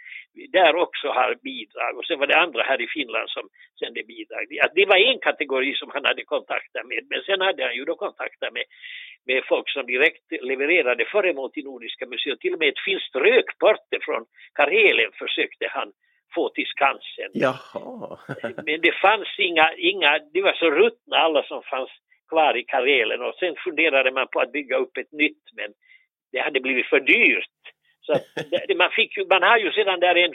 där 0.52 0.76
också 0.76 1.08
har 1.08 1.34
bidrag 1.42 1.98
och 1.98 2.04
sen 2.04 2.18
var 2.18 2.26
det 2.26 2.38
andra 2.38 2.62
här 2.62 2.80
i 2.80 2.86
Finland 2.86 3.30
som 3.30 3.48
sände 3.78 4.02
bidrag. 4.02 4.58
Att 4.64 4.74
Det 4.74 4.86
var 4.86 4.96
en 4.96 5.18
kategori 5.18 5.74
som 5.74 5.90
han 5.94 6.04
hade 6.04 6.24
kontakter 6.24 6.82
med 6.84 7.06
men 7.10 7.22
sen 7.22 7.40
hade 7.40 7.64
han 7.64 7.74
ju 7.74 7.84
då 7.84 7.94
kontakter 7.94 8.50
med 8.50 8.64
med 9.26 9.42
folk 9.48 9.70
som 9.70 9.86
direkt 9.86 10.26
levererade 10.30 11.04
föremål 11.04 11.50
till 11.52 11.64
Nordiska 11.64 12.06
museet. 12.06 12.40
Till 12.40 12.52
och 12.52 12.58
med 12.58 12.68
ett 12.68 12.84
finskt 12.86 13.16
rökporte 13.16 13.98
från 14.02 14.24
Karelen 14.54 15.12
försökte 15.12 15.66
han 15.70 15.92
få 16.34 16.48
till 16.48 16.66
Skansen. 16.66 17.30
Jaha. 17.32 18.18
Men 18.66 18.80
det 18.80 18.92
fanns 18.92 19.28
inga, 19.38 19.72
inga, 19.76 20.18
det 20.32 20.42
var 20.42 20.52
så 20.52 20.70
ruttna 20.70 21.16
alla 21.16 21.42
som 21.42 21.62
fanns 21.62 21.90
kvar 22.32 22.56
i 22.56 22.64
Karelen 22.72 23.22
och 23.22 23.34
sen 23.40 23.54
funderade 23.64 24.10
man 24.10 24.26
på 24.32 24.40
att 24.40 24.52
bygga 24.52 24.76
upp 24.76 24.96
ett 24.96 25.12
nytt 25.12 25.44
men 25.56 25.70
det 26.32 26.40
hade 26.40 26.60
blivit 26.60 26.86
för 26.86 27.00
dyrt 27.00 27.60
Så 28.06 28.12
det, 28.68 28.74
man, 28.74 28.90
fick 28.90 29.16
ju, 29.16 29.26
man 29.26 29.42
har 29.42 29.58
ju 29.58 29.72
sedan 29.72 30.00
där 30.00 30.14
en, 30.14 30.34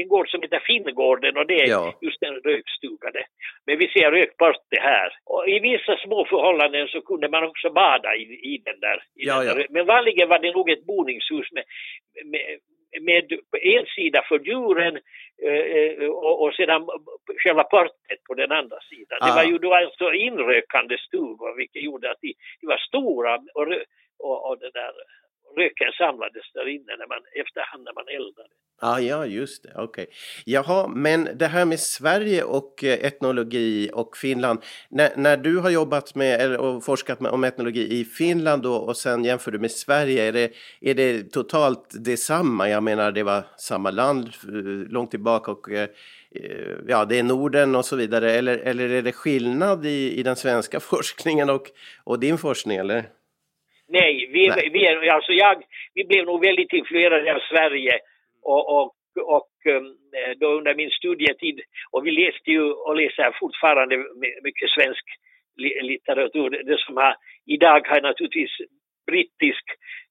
en 0.00 0.08
gård 0.08 0.28
som 0.30 0.42
heter 0.42 0.62
Finngården 0.70 1.36
och 1.36 1.46
det 1.46 1.60
är 1.62 1.68
ja. 1.68 1.98
just 2.00 2.22
en 2.22 2.34
rökstuga. 2.34 3.08
Det. 3.16 3.26
Men 3.66 3.78
vi 3.78 3.88
ser 3.88 4.10
rök 4.10 4.36
bort 4.36 4.64
det 4.70 4.80
här. 4.80 5.08
Och 5.24 5.48
i 5.48 5.58
vissa 5.58 5.96
små 5.96 6.26
förhållanden 6.32 6.88
så 6.88 7.00
kunde 7.00 7.28
man 7.28 7.44
också 7.44 7.70
bada 7.70 8.10
i, 8.16 8.22
i 8.22 8.62
den 8.64 8.80
där. 8.80 8.98
I 9.20 9.26
ja, 9.26 9.44
den 9.44 9.56
där. 9.56 9.66
Men 9.70 9.86
vanligen 9.86 10.28
var 10.28 10.38
det 10.38 10.52
nog 10.52 10.70
ett 10.70 10.86
boningshus 10.86 11.48
med, 11.52 11.64
med, 12.32 12.58
med 13.00 13.32
en 13.62 13.86
sida 13.86 14.24
för 14.28 14.38
djuren 14.38 14.96
eh, 15.42 16.08
och, 16.08 16.42
och 16.42 16.54
sedan 16.54 16.86
själva 17.42 17.64
portet 17.64 18.24
på 18.28 18.34
den 18.34 18.52
andra 18.52 18.78
sidan. 18.90 19.18
Ah. 19.20 19.26
Det 19.26 19.34
var 19.34 19.44
ju 19.52 19.58
då 19.58 19.74
alltså 19.74 20.12
inrökande 20.12 20.98
stugor 20.98 21.56
vilket 21.56 21.82
gjorde 21.82 22.10
att 22.10 22.20
de, 22.20 22.34
de 22.60 22.66
var 22.66 22.78
stora 22.78 23.34
och, 23.54 23.66
och, 24.18 24.50
och 24.50 24.58
det 24.58 24.70
där 24.70 24.92
röken 25.56 25.92
samlades 25.98 26.46
där 26.54 26.68
inne 26.76 26.92
när 27.00 27.08
man, 27.12 27.22
efterhand 27.42 27.84
när 27.84 27.94
man 28.00 28.08
eldade. 28.08 28.54
Ah, 28.80 28.98
ja, 28.98 29.26
just 29.26 29.62
det. 29.62 29.72
Okej. 29.74 29.82
Okay. 29.84 30.06
Jaha, 30.44 30.88
men 30.88 31.28
det 31.34 31.46
här 31.46 31.64
med 31.64 31.80
Sverige 31.80 32.42
och 32.42 32.84
eh, 32.84 33.04
etnologi 33.04 33.90
och 33.92 34.16
Finland. 34.16 34.58
När, 34.90 35.16
när 35.16 35.36
du 35.36 35.58
har 35.58 35.70
jobbat 35.70 36.14
med 36.14 36.40
eller, 36.40 36.58
och 36.58 36.84
forskat 36.84 37.20
med, 37.20 37.32
om 37.32 37.44
etnologi 37.44 38.00
i 38.00 38.04
Finland 38.04 38.62
då, 38.62 38.74
och 38.74 38.96
sen 38.96 39.24
jämför 39.24 39.50
du 39.50 39.58
med 39.58 39.70
Sverige, 39.70 40.22
är 40.22 40.32
det, 40.32 40.52
är 40.80 40.94
det 40.94 41.22
totalt 41.22 42.04
detsamma? 42.04 42.68
Jag 42.68 42.82
menar, 42.82 43.12
det 43.12 43.22
var 43.22 43.42
samma 43.56 43.90
land 43.90 44.28
eh, 44.28 44.92
långt 44.92 45.10
tillbaka 45.10 45.50
och 45.50 45.70
eh, 45.70 45.88
ja, 46.88 47.04
det 47.04 47.18
är 47.18 47.22
Norden 47.22 47.74
och 47.74 47.84
så 47.84 47.96
vidare. 47.96 48.32
Eller, 48.32 48.58
eller 48.58 48.88
är 48.88 49.02
det 49.02 49.12
skillnad 49.12 49.86
i, 49.86 50.18
i 50.18 50.22
den 50.22 50.36
svenska 50.36 50.80
forskningen 50.90 51.50
och, 51.50 51.70
och 52.04 52.20
din 52.20 52.38
forskning, 52.38 52.76
eller? 52.76 53.04
Nej, 53.98 54.14
vi, 54.32 54.42
Nej. 54.48 54.70
vi, 54.72 55.08
alltså 55.08 55.32
jag, 55.32 55.56
vi 55.94 56.04
blev 56.04 56.24
nog 56.26 56.40
väldigt 56.48 56.72
influerade 56.72 57.34
av 57.34 57.40
Sverige 57.50 57.94
och, 58.42 58.64
och, 58.76 58.88
och 59.36 59.52
um, 59.74 59.96
då 60.40 60.46
under 60.58 60.74
min 60.74 60.90
studietid 60.90 61.60
och 61.92 62.06
vi 62.06 62.10
läste 62.10 62.50
ju 62.50 62.62
och 62.86 62.96
läser 62.96 63.38
fortfarande 63.40 63.96
mycket 64.46 64.70
svensk 64.76 65.04
litteratur. 65.90 66.50
Det 66.50 66.78
som 66.78 66.96
har, 66.96 67.16
idag 67.46 67.86
har 67.88 68.00
naturligtvis 68.00 68.54
brittisk 69.06 69.64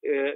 eh, 0.09 0.33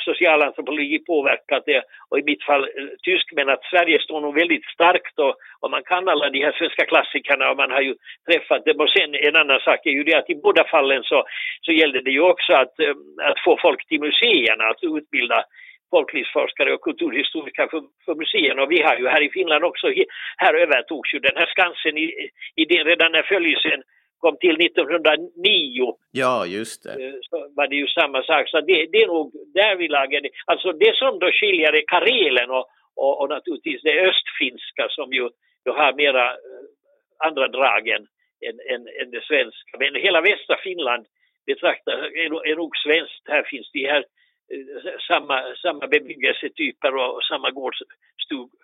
socialantropologi 0.00 0.98
påverkat 0.98 1.62
det. 1.66 1.82
Och 2.08 2.18
i 2.18 2.22
mitt 2.22 2.42
fall 2.42 2.62
eh, 2.62 2.88
tysk 3.02 3.32
men 3.32 3.48
att 3.48 3.64
Sverige 3.70 3.98
står 4.00 4.20
nog 4.20 4.34
väldigt 4.34 4.64
starkt 4.64 5.18
och, 5.18 5.34
och 5.60 5.70
man 5.70 5.82
kan 5.82 6.08
alla 6.08 6.30
de 6.30 6.44
här 6.44 6.52
svenska 6.52 6.84
klassikerna 6.84 7.50
och 7.50 7.56
man 7.56 7.70
har 7.70 7.80
ju 7.80 7.94
träffat 8.30 8.64
dem. 8.64 8.80
Och 8.80 8.90
sen 8.90 9.14
en 9.14 9.36
annan 9.36 9.60
sak 9.60 9.86
är 9.86 9.90
ju 9.90 10.04
det 10.04 10.18
att 10.18 10.30
i 10.30 10.34
båda 10.34 10.64
fallen 10.64 11.02
så, 11.02 11.24
så 11.60 11.72
gällde 11.72 12.00
det 12.02 12.10
ju 12.10 12.20
också 12.20 12.52
att, 12.52 12.80
eh, 12.80 12.94
att 13.22 13.40
få 13.44 13.58
folk 13.62 13.86
till 13.88 14.00
museerna, 14.00 14.64
att 14.64 14.82
utbilda 14.82 15.44
folklivsforskare 15.90 16.74
och 16.74 16.80
kulturhistoriker 16.80 17.66
för, 17.66 17.82
för 18.04 18.14
museerna. 18.14 18.62
Och 18.62 18.72
vi 18.72 18.82
har 18.82 18.96
ju 18.96 19.08
här 19.08 19.22
i 19.22 19.30
Finland 19.30 19.64
också, 19.64 19.86
här 20.36 20.54
övertogs 20.54 21.14
ju 21.14 21.18
den 21.18 21.36
här 21.36 21.46
Skansen 21.46 21.98
i, 21.98 22.06
i 22.56 22.64
det, 22.64 22.84
redan 22.84 23.12
när 23.12 23.22
följelsen 23.22 23.82
kom 24.20 24.36
till 24.36 24.56
1909. 24.60 25.94
Ja, 26.10 26.46
just 26.46 26.82
det. 26.84 26.94
Eh, 27.04 27.14
så 27.28 27.36
var 27.56 27.66
det 27.68 27.76
ju 27.76 27.86
samma 27.86 28.22
sak. 28.22 28.48
Så 28.48 28.60
det, 28.60 28.86
det 28.92 29.02
är 29.02 29.06
nog 29.06 29.32
därvidlag, 29.54 30.08
alltså 30.44 30.72
det 30.72 30.96
som 30.96 31.18
då 31.18 31.28
skiljer 31.32 31.72
är 31.72 31.84
Karelen 31.86 32.50
och, 32.50 32.66
och, 32.96 33.20
och 33.20 33.28
naturligtvis 33.28 33.82
det 33.82 34.06
östfinska 34.08 34.84
som 34.88 35.12
ju 35.12 35.28
då 35.64 35.72
har 35.72 35.92
mera 35.92 36.24
uh, 36.32 36.66
andra 37.26 37.48
drag 37.48 37.88
än, 37.88 38.06
än, 38.72 38.82
än, 39.00 39.10
det 39.10 39.24
svenska. 39.24 39.72
Men 39.78 39.94
hela 39.94 40.20
västra 40.20 40.56
Finland 40.62 41.06
betraktar, 41.46 41.92
är, 41.92 42.50
är 42.50 42.56
nog 42.56 42.76
svenskt. 42.76 43.24
Här 43.28 43.42
finns 43.42 43.70
de 43.72 43.86
här 43.86 44.02
uh, 44.54 44.98
samma, 45.08 45.54
samma 45.62 45.86
bebyggelsetyper 45.86 46.94
och, 46.94 47.24
samma 47.30 47.50
gårdsstugor 47.50 48.59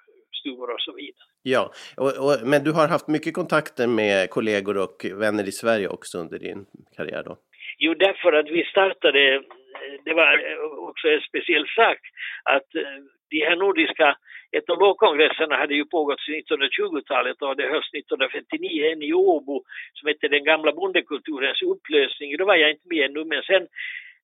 stugor 0.46 0.70
och 0.74 0.80
så 0.80 0.92
vidare. 0.92 1.26
Ja, 1.42 1.70
och, 1.96 2.12
och, 2.24 2.48
men 2.50 2.64
du 2.64 2.72
har 2.72 2.88
haft 2.88 3.08
mycket 3.08 3.34
kontakter 3.34 3.86
med 3.86 4.30
kollegor 4.30 4.76
och 4.78 4.96
vänner 5.22 5.48
i 5.48 5.52
Sverige 5.52 5.88
också 5.88 6.18
under 6.18 6.38
din 6.38 6.66
karriär 6.96 7.22
då? 7.22 7.36
Jo, 7.78 7.94
därför 7.94 8.32
att 8.32 8.48
vi 8.50 8.64
startade, 8.64 9.42
det 10.04 10.14
var 10.14 10.28
också 10.88 11.08
en 11.08 11.20
speciell 11.20 11.66
sak, 11.76 11.98
att 12.44 12.74
eh, 12.74 12.98
de 13.30 13.40
här 13.48 13.56
nordiska 13.56 14.16
etnologkongresserna 14.58 15.56
hade 15.56 15.74
ju 15.74 15.84
pågått 15.84 16.20
sedan 16.20 16.34
1920-talet 16.34 17.42
och 17.42 17.56
det 17.56 17.72
hölls 17.72 17.90
1959 17.94 18.92
en 18.92 19.02
i 19.02 19.12
Åbo 19.12 19.56
som 19.96 20.08
hette 20.08 20.28
Den 20.28 20.44
gamla 20.44 20.72
bondekulturens 20.72 21.62
upplösning. 21.62 22.36
Då 22.36 22.44
var 22.44 22.56
jag 22.56 22.70
inte 22.70 22.88
med 22.88 23.04
ännu 23.06 23.24
men 23.24 23.42
sen 23.42 23.66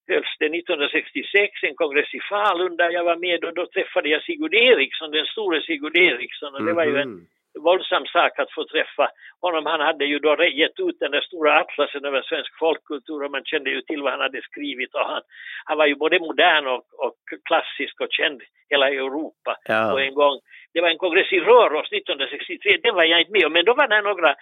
hölls 0.09 0.37
det 0.39 0.47
1966 0.47 1.63
en 1.63 1.75
kongress 1.75 2.15
i 2.15 2.21
Falun 2.21 2.77
där 2.77 2.91
jag 2.91 3.05
var 3.05 3.17
med 3.17 3.45
och 3.45 3.55
då 3.55 3.67
träffade 3.67 4.09
jag 4.09 4.23
Sigurd 4.23 4.55
Eriksson, 4.55 5.11
den 5.11 5.27
store 5.27 5.63
Sigurd 5.63 5.97
Eriksson 5.97 6.55
och 6.55 6.65
det 6.65 6.73
var 6.73 6.85
ju 6.85 6.99
en 6.99 7.09
mhm. 7.09 7.27
våldsam 7.61 8.07
sak 8.07 8.39
att 8.39 8.53
få 8.53 8.65
träffa 8.65 9.09
honom. 9.41 9.67
Han 9.67 9.81
hade 9.81 10.05
ju 10.05 10.19
då 10.19 10.45
gett 10.45 10.81
ut 10.81 10.99
den 11.01 11.11
där 11.11 11.21
stora 11.21 11.61
atlasen 11.61 12.05
över 12.05 12.23
svensk 12.23 12.59
folkkultur 12.59 13.25
och 13.25 13.31
man 13.31 13.45
kände 13.45 13.71
ju 13.71 13.81
till 13.83 14.03
vad 14.03 14.13
han 14.13 14.21
hade 14.21 14.43
skrivit 14.43 14.95
och 14.95 15.07
han, 15.11 15.23
han 15.65 15.79
var 15.79 15.87
ju 15.87 15.95
både 15.95 16.19
modern 16.19 16.67
och, 16.67 16.85
och 17.05 17.19
klassisk 17.49 18.01
och 18.01 18.11
känd 18.11 18.43
hela 18.69 18.89
Europa 18.89 19.57
ja. 19.65 19.91
på 19.93 19.99
en 19.99 20.15
gång 20.15 20.41
det 20.75 20.81
var 20.81 20.89
en 20.89 20.99
kongress 21.05 21.33
i 21.33 21.41
Röros 21.41 21.93
1963, 21.93 22.77
den 22.83 22.95
var 22.95 23.05
jag 23.05 23.21
inte 23.21 23.33
med 23.33 23.47
om, 23.47 23.53
men 23.53 23.65
då 23.65 23.75
var 23.75 23.89
det 23.89 24.01
några 24.01 24.35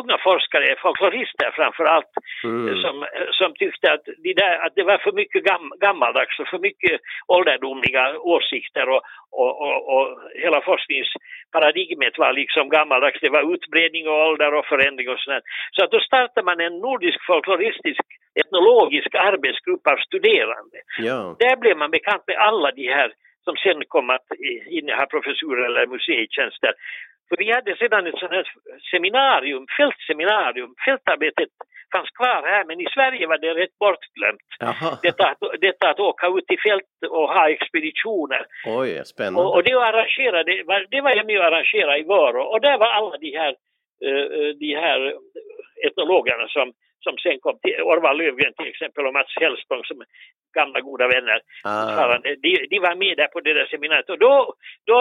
unga 0.00 0.18
forskare, 0.18 0.76
folklorister 0.82 1.50
framför 1.58 1.84
allt, 1.84 2.12
mm. 2.44 2.76
som, 2.82 3.06
som 3.38 3.54
tyckte 3.54 3.92
att, 3.92 4.04
de 4.24 4.32
där, 4.32 4.54
att 4.64 4.74
det 4.74 4.82
var 4.82 4.98
för 4.98 5.12
mycket 5.12 5.44
gam, 5.44 5.72
gammaldags 5.80 6.38
och 6.40 6.48
för 6.48 6.58
mycket 6.58 7.00
ålderdomliga 7.26 8.18
åsikter 8.18 8.88
och, 8.88 9.02
och, 9.30 9.52
och, 9.64 9.78
och 9.94 10.06
hela 10.44 10.60
forskningsparadigmet 10.60 12.18
var 12.18 12.32
liksom 12.32 12.68
gammaldags, 12.68 13.20
det 13.20 13.36
var 13.36 13.54
utbredning 13.54 14.08
och 14.08 14.26
ålder 14.28 14.54
och 14.54 14.66
förändring 14.66 15.08
och 15.08 15.18
sådär. 15.18 15.40
Så 15.72 15.84
att 15.84 15.90
då 15.90 16.00
startade 16.00 16.44
man 16.44 16.60
en 16.60 16.78
nordisk 16.78 17.18
folkloristisk 17.26 18.04
etnologisk 18.40 19.14
arbetsgrupp 19.14 19.86
av 19.86 19.96
studerande. 19.96 20.78
Ja. 20.98 21.36
Där 21.38 21.56
blev 21.56 21.76
man 21.76 21.90
bekant 21.90 22.22
med 22.26 22.36
alla 22.36 22.70
de 22.70 22.88
här 22.88 23.12
som 23.46 23.56
sen 23.64 23.80
kom 23.94 24.10
att 24.16 24.28
inneha 24.78 25.04
professurer 25.06 25.64
eller 25.68 25.86
museitjänster. 25.96 26.72
För 27.28 27.36
vi 27.36 27.52
hade 27.52 27.76
sedan 27.76 28.06
ett 28.06 28.18
sånt 28.18 28.36
här 28.38 28.46
seminarium, 28.90 29.64
fältseminarium, 29.78 30.74
fältarbetet 30.86 31.52
fanns 31.92 32.10
kvar 32.18 32.42
här 32.52 32.64
men 32.68 32.80
i 32.80 32.86
Sverige 32.94 33.26
var 33.26 33.38
det 33.38 33.54
rätt 33.54 33.78
bortglömt. 33.78 34.48
Detta, 35.02 35.26
detta 35.60 35.90
att 35.90 36.00
åka 36.00 36.26
ut 36.26 36.50
i 36.50 36.56
fält 36.56 36.92
och 37.10 37.28
ha 37.36 37.50
expeditioner. 37.50 38.42
Oj, 38.66 39.04
spännande. 39.04 39.40
Och, 39.40 39.54
och 39.54 39.62
det, 39.64 39.72
arrangerade, 39.72 40.52
det 40.90 41.00
var 41.00 41.12
jag 41.16 41.26
med 41.26 41.38
och 41.38 41.44
arrangera 41.44 41.98
i 41.98 42.02
Vörå 42.02 42.42
och 42.52 42.60
där 42.60 42.78
var 42.78 42.90
alla 42.98 43.16
de 43.18 43.30
här, 43.40 43.52
uh, 44.08 44.48
de 44.62 44.74
här 44.74 45.00
etnologerna 45.86 46.48
som 46.48 46.72
som 47.06 47.16
sen 47.24 47.38
kom 47.44 47.56
till 47.62 47.76
Orvar 47.90 48.14
Lövgren 48.14 48.54
till 48.58 48.70
exempel 48.72 49.06
och 49.06 49.16
Mats 49.18 49.32
Hellspång 49.40 49.84
som 49.84 49.98
gamla 50.58 50.80
goda 50.88 51.06
vänner. 51.14 51.38
Ah. 51.64 52.18
De, 52.44 52.50
de, 52.70 52.78
var 52.86 52.94
med 53.04 53.16
där 53.16 53.30
på 53.34 53.40
det 53.40 53.54
där 53.58 53.66
seminariet 53.66 54.10
och 54.10 54.18
då, 54.18 54.34
då 54.90 54.98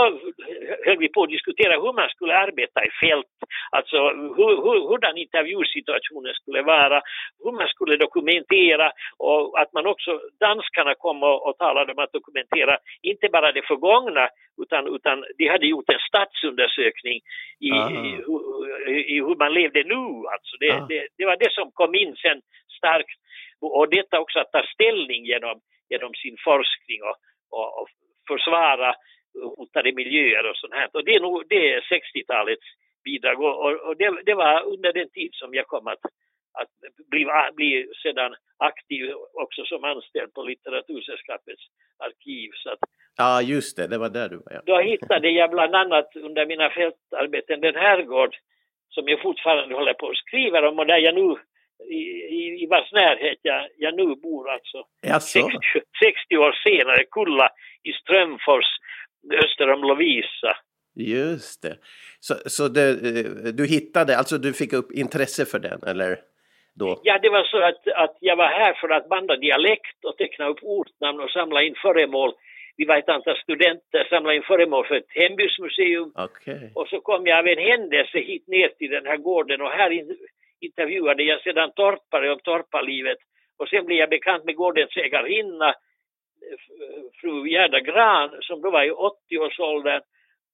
höll 0.85 0.97
vi 1.03 1.09
på 1.15 1.23
att 1.23 1.35
diskutera 1.35 1.73
hur 1.83 1.93
man 2.01 2.09
skulle 2.09 2.33
arbeta 2.45 2.79
i 2.89 2.91
fält, 3.01 3.35
alltså 3.77 3.97
hur, 4.37 4.53
hur, 4.65 4.79
hurdan 4.89 5.17
intervjusituationen 5.25 6.33
skulle 6.33 6.61
vara, 6.61 6.97
hur 7.43 7.53
man 7.59 7.67
skulle 7.67 7.95
dokumentera 8.05 8.87
och 9.17 9.59
att 9.61 9.73
man 9.73 9.85
också, 9.93 10.11
danskarna 10.45 10.93
kom 10.95 11.23
och, 11.23 11.39
och 11.47 11.57
talade 11.57 11.91
om 11.93 11.99
att 12.03 12.17
dokumentera 12.19 12.77
inte 13.01 13.27
bara 13.35 13.51
det 13.51 13.67
förgångna 13.67 14.25
utan, 14.63 14.95
utan 14.95 15.23
de 15.37 15.47
hade 15.47 15.67
gjort 15.67 15.89
en 15.89 15.99
statsundersökning 16.09 17.17
i, 17.59 17.71
i, 17.95 17.99
i, 18.93 19.15
i 19.15 19.17
hur 19.25 19.35
man 19.35 19.53
levde 19.53 19.83
nu. 19.83 20.03
Alltså 20.33 20.53
det, 20.59 20.71
ah. 20.71 20.85
det, 20.89 21.07
det 21.17 21.25
var 21.25 21.37
det 21.37 21.51
som 21.51 21.71
kom 21.71 21.94
in 21.95 22.15
sen 22.15 22.41
starkt 22.77 23.19
och 23.61 23.89
detta 23.89 24.19
också 24.19 24.39
att 24.39 24.51
ta 24.51 24.63
ställning 24.73 25.25
genom, 25.25 25.61
genom 25.89 26.13
sin 26.13 26.37
forskning 26.43 27.01
och, 27.03 27.17
och, 27.57 27.81
och 27.81 27.89
försvara 28.27 28.95
hotade 29.57 29.91
miljöer 29.91 30.49
och 30.49 30.57
sånt 30.57 30.73
här. 30.73 30.89
Och 30.93 31.05
det 31.05 31.15
är 31.15 31.19
nog 31.19 31.43
det 31.49 31.73
är 31.73 31.81
60-talets 31.81 32.67
bidrag 33.03 33.41
och, 33.41 33.87
och 33.87 33.97
det, 33.97 34.21
det, 34.25 34.33
var 34.33 34.63
under 34.63 34.93
den 34.93 35.09
tid 35.09 35.29
som 35.33 35.53
jag 35.53 35.67
kom 35.67 35.87
att, 35.87 36.03
att 36.53 36.73
bli, 37.11 37.25
bli 37.55 37.87
sedan 38.03 38.35
aktiv 38.57 39.13
också 39.33 39.65
som 39.65 39.83
anställd 39.83 40.33
på 40.33 40.43
Litteratursällskapets 40.43 41.63
arkiv. 41.97 42.49
Så 42.53 42.69
att, 42.69 42.79
ja, 43.17 43.41
just 43.41 43.77
det, 43.77 43.87
det 43.87 43.97
var 43.97 44.09
där 44.09 44.29
du 44.29 44.35
var. 44.35 44.53
Ja. 44.53 44.61
Då 44.65 44.77
hittade 44.79 45.29
jag 45.29 45.51
bland 45.51 45.75
annat 45.75 46.15
under 46.15 46.45
mina 46.45 46.69
fältarbeten 46.69 47.61
den 47.61 47.75
herrgård 47.75 48.35
som 48.89 49.07
jag 49.07 49.21
fortfarande 49.21 49.75
håller 49.75 49.93
på 49.93 50.09
att 50.09 50.17
skriva 50.17 50.69
om 50.69 50.79
och 50.79 50.85
där 50.85 50.97
jag 50.97 51.15
nu 51.15 51.35
i, 51.89 52.01
i, 52.39 52.63
i 52.63 52.67
vars 52.69 52.91
närhet 52.91 53.39
jag, 53.41 53.67
jag 53.77 53.95
nu 53.95 54.15
bor 54.15 54.49
alltså. 54.49 54.83
60, 55.21 55.49
60 56.03 56.37
år 56.37 56.51
senare, 56.67 57.03
Kulla 57.11 57.49
i 57.83 57.91
Strömfors 57.91 58.65
öster 59.43 59.69
om 59.69 59.81
Lovisa. 59.81 60.57
Just 60.95 61.61
det. 61.61 61.77
Så, 62.19 62.33
så 62.45 62.67
det, 62.67 62.89
eh, 62.89 63.53
du 63.53 63.65
hittade, 63.67 64.17
alltså 64.17 64.37
du 64.37 64.53
fick 64.53 64.73
upp 64.73 64.91
intresse 64.91 65.45
för 65.45 65.59
den 65.59 65.79
eller? 65.87 66.19
Då? 66.79 66.99
Ja, 67.03 67.19
det 67.21 67.29
var 67.29 67.43
så 67.43 67.57
att, 67.57 67.87
att 68.03 68.17
jag 68.19 68.35
var 68.35 68.47
här 68.47 68.73
för 68.73 68.89
att 68.89 69.09
banda 69.09 69.35
dialekt 69.35 70.05
och 70.05 70.17
teckna 70.17 70.47
upp 70.47 70.59
ortnamn 70.61 71.19
och 71.19 71.29
samla 71.29 71.63
in 71.63 71.75
föremål 71.81 72.33
vi 72.77 72.85
var 72.85 72.97
ett 72.97 73.09
antal 73.09 73.37
studenter, 73.37 74.07
samlade 74.09 74.35
in 74.35 74.43
föremål 74.43 74.85
för 74.87 74.95
ett 74.95 75.11
hembygdsmuseum. 75.21 76.11
Okay. 76.15 76.69
Och 76.73 76.87
så 76.87 77.01
kom 77.01 77.27
jag 77.27 77.39
av 77.39 77.47
en 77.47 77.57
händelse 77.57 78.17
hit 78.19 78.47
ner 78.47 78.67
till 78.67 78.91
den 78.91 79.05
här 79.05 79.17
gården 79.17 79.61
och 79.61 79.71
här 79.71 79.91
intervjuade 80.61 81.23
jag 81.23 81.41
sedan 81.41 81.71
torpare 81.71 82.31
om 82.31 82.39
torparlivet. 82.39 83.17
Och 83.59 83.69
sen 83.69 83.85
blev 83.85 83.97
jag 83.97 84.09
bekant 84.09 84.43
med 84.43 84.55
gårdens 84.55 84.97
ägarinna, 84.97 85.73
fru 87.21 87.47
Gerda 87.47 87.79
Gran, 87.79 88.29
som 88.41 88.61
då 88.61 88.71
var 88.71 88.83
i 88.83 88.91
80-årsåldern 88.91 90.01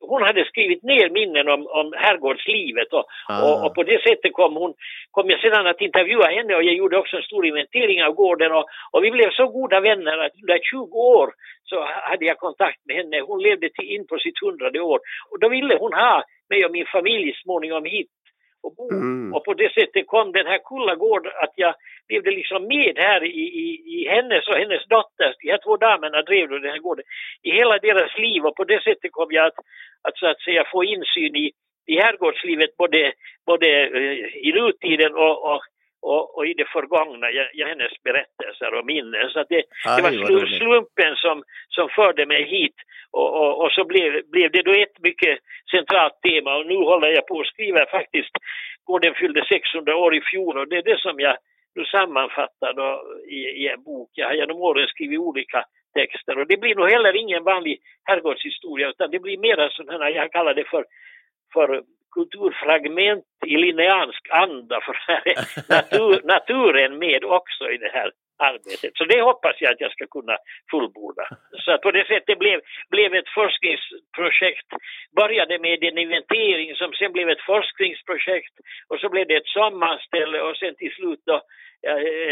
hon 0.01 0.21
hade 0.21 0.45
skrivit 0.45 0.83
ner 0.83 1.09
minnen 1.09 1.47
om, 1.49 1.67
om 1.67 1.93
herrgårdslivet 1.97 2.93
och, 2.93 3.05
ah. 3.27 3.41
och, 3.43 3.65
och, 3.65 3.75
på 3.75 3.83
det 3.83 4.03
sättet 4.03 4.33
kom, 4.33 4.55
hon, 4.55 4.73
kom 5.11 5.29
jag 5.29 5.39
sedan 5.39 5.67
att 5.67 5.81
intervjua 5.81 6.27
henne 6.27 6.55
och 6.55 6.63
jag 6.63 6.75
gjorde 6.75 6.97
också 6.97 7.17
en 7.17 7.23
stor 7.23 7.45
inventering 7.45 8.03
av 8.03 8.13
gården 8.13 8.51
och, 8.51 8.65
och 8.91 9.03
vi 9.03 9.11
blev 9.11 9.29
så 9.31 9.47
goda 9.47 9.79
vänner 9.79 10.17
att 10.17 10.35
under 10.41 10.59
20 10.71 10.97
år 10.97 11.33
så 11.63 11.87
hade 12.09 12.25
jag 12.25 12.37
kontakt 12.37 12.79
med 12.85 12.95
henne. 12.95 13.21
Hon 13.21 13.41
levde 13.41 13.69
till 13.69 13.91
in 13.95 14.07
på 14.07 14.17
sitt 14.17 14.41
hundrade 14.41 14.79
år 14.79 14.99
och 15.29 15.39
då 15.39 15.49
ville 15.49 15.77
hon 15.77 15.93
ha 15.93 16.23
mig 16.49 16.65
och 16.65 16.71
min 16.71 16.85
familj 16.85 17.33
småningom 17.43 17.85
hit 17.85 18.07
och 18.63 18.75
bo. 18.75 18.89
Mm. 18.91 19.33
Och 19.33 19.43
på 19.45 19.53
det 19.53 19.73
sättet 19.73 20.07
kom 20.07 20.31
den 20.31 20.47
här 20.47 20.59
Kullagård 20.69 21.27
att 21.27 21.53
jag 21.55 21.73
levde 22.09 22.31
liksom 22.31 22.67
med 22.67 22.93
här 22.97 23.23
i, 23.23 23.43
i, 23.63 23.67
i 23.95 24.07
hennes 24.09 24.47
och 24.47 24.55
hennes 24.55 24.83
dotters, 24.87 25.35
de 25.41 25.51
här 25.51 25.61
två 25.63 25.77
damerna 25.77 26.21
drev 26.21 26.49
då 26.49 26.59
den 26.59 26.71
här 26.71 26.85
gården, 26.87 27.05
i 27.43 27.51
hela 27.51 27.77
deras 27.77 28.17
liv 28.17 28.45
och 28.45 28.55
på 28.55 28.63
det 28.63 28.83
sättet 28.83 29.11
kom 29.11 29.31
jag 29.31 29.45
att, 29.45 29.59
att 30.01 30.17
så 30.17 30.27
att 30.27 30.41
säga 30.41 30.63
få 30.71 30.83
insyn 30.83 31.35
i, 31.35 31.51
i 31.87 31.95
herrgårdslivet 32.03 32.77
både, 32.77 33.13
både 33.45 33.89
uh, 33.89 34.25
i 34.47 34.51
nutiden 34.55 35.13
och, 35.15 35.53
och 35.53 35.61
och, 36.01 36.37
och, 36.37 36.45
i 36.45 36.53
det 36.53 36.65
förgångna, 36.65 37.27
hennes 37.71 38.03
berättelser 38.03 38.73
och 38.73 38.85
minnen. 38.85 39.29
Så 39.29 39.43
det, 39.49 39.63
det 39.95 40.01
var 40.01 40.57
slumpen 40.59 41.15
som, 41.15 41.43
som 41.69 41.89
förde 41.89 42.25
mig 42.25 42.43
hit. 42.43 42.75
Och, 43.11 43.29
och, 43.39 43.63
och, 43.63 43.71
så 43.71 43.83
blev, 43.85 44.29
blev 44.31 44.51
det 44.51 44.61
då 44.61 44.73
ett 44.73 44.99
mycket 44.99 45.39
centralt 45.71 46.21
tema. 46.21 46.57
Och 46.57 46.65
nu 46.65 46.75
håller 46.75 47.07
jag 47.07 47.27
på 47.27 47.39
att 47.39 47.47
skriva 47.47 47.85
faktiskt, 47.85 48.31
gården 48.83 49.13
fyllde 49.13 49.45
600 49.45 49.95
år 49.95 50.15
i 50.15 50.21
fjol. 50.21 50.57
Och 50.57 50.67
det 50.67 50.77
är 50.77 50.83
det 50.83 50.99
som 50.99 51.19
jag 51.19 51.37
nu 51.75 51.85
sammanfattar 51.85 52.73
då 52.73 53.03
i, 53.29 53.39
i 53.61 53.67
en 53.67 53.83
bok. 53.83 54.09
Jag 54.13 54.27
har 54.27 54.33
genom 54.33 54.61
åren 54.61 54.87
skrivit 54.87 55.19
olika 55.19 55.65
texter. 55.93 56.39
Och 56.39 56.47
det 56.47 56.57
blir 56.57 56.75
nog 56.75 56.89
heller 56.89 57.15
ingen 57.15 57.43
vanlig 57.43 57.79
herrgårdshistoria 58.03 58.89
utan 58.89 59.11
det 59.11 59.19
blir 59.19 59.37
mera 59.37 59.69
sådana, 59.69 60.09
jag 60.09 60.31
kallar 60.31 60.53
det 60.53 60.69
för, 60.69 60.85
för 61.53 61.83
kulturfragment 62.11 63.25
i 63.45 63.57
linneansk 63.57 64.27
anda 64.29 64.81
för 64.81 64.95
här 65.07 65.27
är 65.27 65.35
natur, 65.69 66.21
naturen 66.35 66.97
med 66.97 67.23
också 67.23 67.71
i 67.71 67.77
det 67.77 67.91
här 67.93 68.11
arbetet. 68.49 68.91
Så 68.97 69.03
det 69.05 69.21
hoppas 69.21 69.55
jag 69.59 69.71
att 69.71 69.81
jag 69.81 69.91
ska 69.91 70.05
kunna 70.07 70.37
fullborda. 70.71 71.25
Så 71.63 71.71
att 71.71 71.81
på 71.81 71.91
det 71.91 72.07
sättet 72.07 72.39
blev, 72.39 72.59
blev 72.89 73.13
ett 73.13 73.29
forskningsprojekt, 73.29 74.69
började 75.15 75.59
med 75.59 75.83
en 75.83 75.97
inventering 75.97 76.75
som 76.75 76.93
sen 76.93 77.11
blev 77.11 77.29
ett 77.29 77.45
forskningsprojekt 77.51 78.55
och 78.89 78.99
så 78.99 79.09
blev 79.09 79.27
det 79.27 79.35
ett 79.35 79.53
sammanställe 79.59 80.41
och 80.41 80.57
sen 80.57 80.75
till 80.75 80.93
slut 80.97 81.21
då 81.25 81.37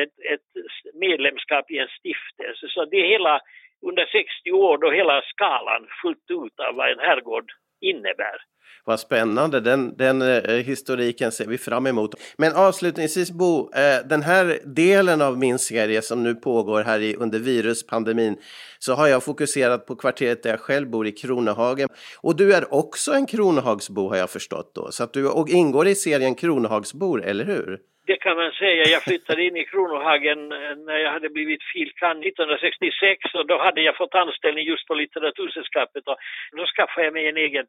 ett, 0.04 0.16
ett 0.34 0.50
medlemskap 0.94 1.72
i 1.72 1.78
en 1.78 1.88
stiftelse. 2.00 2.68
Så 2.70 2.86
det 2.86 2.98
är 2.98 3.08
hela 3.08 3.42
under 3.82 4.06
60 4.06 4.52
år 4.52 4.78
då 4.78 4.92
hela 4.92 5.22
skalan 5.22 5.88
fullt 6.02 6.28
ut 6.30 6.60
av 6.60 6.76
vad 6.76 6.90
en 6.92 7.00
herrgård 7.00 7.52
innebär. 7.82 8.38
Vad 8.86 9.00
spännande, 9.00 9.60
den, 9.60 9.98
den 9.98 10.22
eh, 10.22 10.54
historiken 10.54 11.32
ser 11.32 11.46
vi 11.46 11.58
fram 11.58 11.88
emot. 11.88 12.16
Men 12.38 12.56
avslutningsvis 12.56 13.32
Bo, 13.32 13.74
eh, 13.74 14.08
den 14.08 14.22
här 14.22 14.60
delen 14.66 15.22
av 15.22 15.38
min 15.38 15.60
serie 15.60 16.02
som 16.02 16.24
nu 16.24 16.36
pågår 16.36 16.82
här 16.84 17.00
i, 17.00 17.16
under 17.16 17.40
viruspandemin 17.40 18.38
så 18.80 18.94
har 18.94 19.08
jag 19.08 19.24
fokuserat 19.24 19.86
på 19.86 19.96
kvarteret 19.96 20.44
där 20.44 20.50
jag 20.50 20.60
själv 20.60 20.90
bor 20.90 21.08
i 21.08 21.12
Kronohagen. 21.12 21.90
Och 22.22 22.36
du 22.36 22.54
är 22.54 22.74
också 22.74 23.12
en 23.12 23.26
Kronohagsbo 23.26 24.10
har 24.10 24.18
jag 24.18 24.30
förstått 24.30 24.72
då, 24.76 24.92
så 24.92 25.04
att 25.04 25.14
du 25.14 25.30
och 25.30 25.50
ingår 25.50 25.88
i 25.88 25.96
serien 25.96 26.36
Kronohagsbor, 26.36 27.24
eller 27.24 27.46
hur? 27.46 27.80
Det 28.10 28.18
kan 28.26 28.36
man 28.38 28.52
säga. 28.52 28.84
Jag 28.96 29.04
flyttade 29.04 29.42
in 29.44 29.58
i 29.58 29.66
Kronohagen 29.66 30.40
eh, 30.52 30.76
när 30.88 30.98
jag 31.06 31.12
hade 31.12 31.30
blivit 31.30 31.64
filkan 31.74 32.16
1966 32.24 33.34
och 33.38 33.46
då 33.48 33.56
hade 33.66 33.82
jag 33.82 33.98
fått 33.98 34.16
anställning 34.16 34.64
just 34.72 34.88
på 34.88 34.94
Litteratursällskapet 34.94 36.04
och 36.08 36.18
då 36.58 36.66
skaffade 36.66 37.06
jag 37.06 37.14
mig 37.14 37.28
en 37.28 37.38
egen 37.38 37.66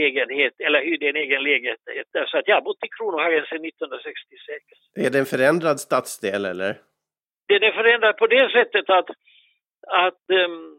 lägenhet, 0.00 0.54
eller 0.64 0.80
hyrde 0.88 1.08
en 1.08 1.16
egen 1.16 1.42
lägenhet. 1.42 1.80
Så 2.30 2.38
att 2.38 2.48
jag 2.48 2.56
har 2.56 2.62
bott 2.62 2.84
i 2.86 2.88
Kronohagen 2.96 3.44
sedan 3.48 3.64
1966. 3.64 4.64
Är 5.06 5.10
det 5.10 5.18
en 5.18 5.32
förändrad 5.34 5.80
stadsdel 5.80 6.44
eller? 6.52 6.72
Den 7.48 7.62
är 7.62 7.72
förändrad 7.72 8.16
på 8.16 8.26
det 8.26 8.46
sättet 8.56 8.90
att, 8.90 9.10
att 10.04 10.24
um, 10.44 10.78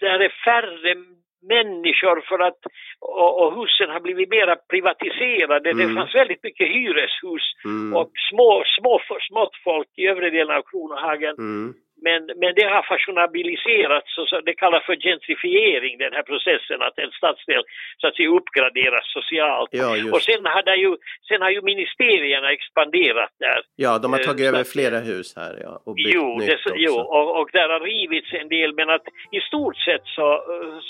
där 0.00 0.18
är 0.26 0.32
färre 0.44 0.94
människor 1.42 2.20
för 2.28 2.38
att 2.38 2.60
och, 3.00 3.32
och 3.42 3.50
husen 3.60 3.90
har 3.90 4.00
blivit 4.00 4.28
mera 4.30 4.56
privatiserade. 4.56 5.70
Mm. 5.70 5.88
Det 5.88 5.94
fanns 5.94 6.14
väldigt 6.14 6.42
mycket 6.42 6.68
hyreshus 6.68 7.46
mm. 7.64 7.96
och 7.96 8.10
små, 8.30 8.62
små, 8.78 9.00
smått 9.28 9.54
folk 9.64 9.88
i 9.96 10.06
övre 10.06 10.30
delen 10.30 10.56
av 10.56 10.62
Kronohagen. 10.62 11.34
Mm. 11.38 11.74
Men, 12.06 12.20
men 12.40 12.50
det 12.58 12.66
har 12.74 12.82
fashionabiliserats 12.92 14.08
så 14.14 14.40
det 14.48 14.54
kallas 14.54 14.84
för 14.88 14.96
gentrifiering 15.08 15.98
den 15.98 16.12
här 16.16 16.22
processen 16.22 16.78
att 16.86 16.98
en 16.98 17.10
stadsdel 17.10 17.62
så 18.00 18.06
att 18.06 18.16
säga 18.16 18.28
uppgraderas 18.28 19.06
socialt. 19.18 19.70
Ja, 19.72 19.88
och 20.14 20.22
sen 20.22 20.46
har, 20.46 20.76
ju, 20.84 20.96
sen 21.28 21.42
har 21.42 21.50
ju 21.50 21.60
ministerierna 21.72 22.48
expanderat 22.58 23.32
där. 23.38 23.60
Ja, 23.76 23.98
de 23.98 24.12
har 24.12 24.20
tagit 24.20 24.46
över 24.50 24.64
flera 24.64 24.98
hus 25.10 25.28
här 25.36 25.54
ja, 25.64 25.82
och 25.86 25.94
byggt 25.94 26.14
jo, 26.14 26.38
nytt 26.38 26.46
det, 26.48 26.54
också. 26.54 26.74
Jo, 26.76 26.94
och, 27.16 27.40
och 27.40 27.48
där 27.52 27.68
har 27.68 27.80
rivits 27.80 28.32
en 28.32 28.48
del 28.48 28.74
men 28.74 28.90
att 28.90 29.06
i 29.38 29.40
stort 29.40 29.76
sett 29.76 30.06
så, 30.16 30.26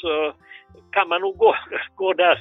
så 0.01 0.35
kan 0.93 1.09
man 1.09 1.21
nog 1.21 1.37
gå, 1.37 1.57
gå 1.95 2.13
där 2.13 2.39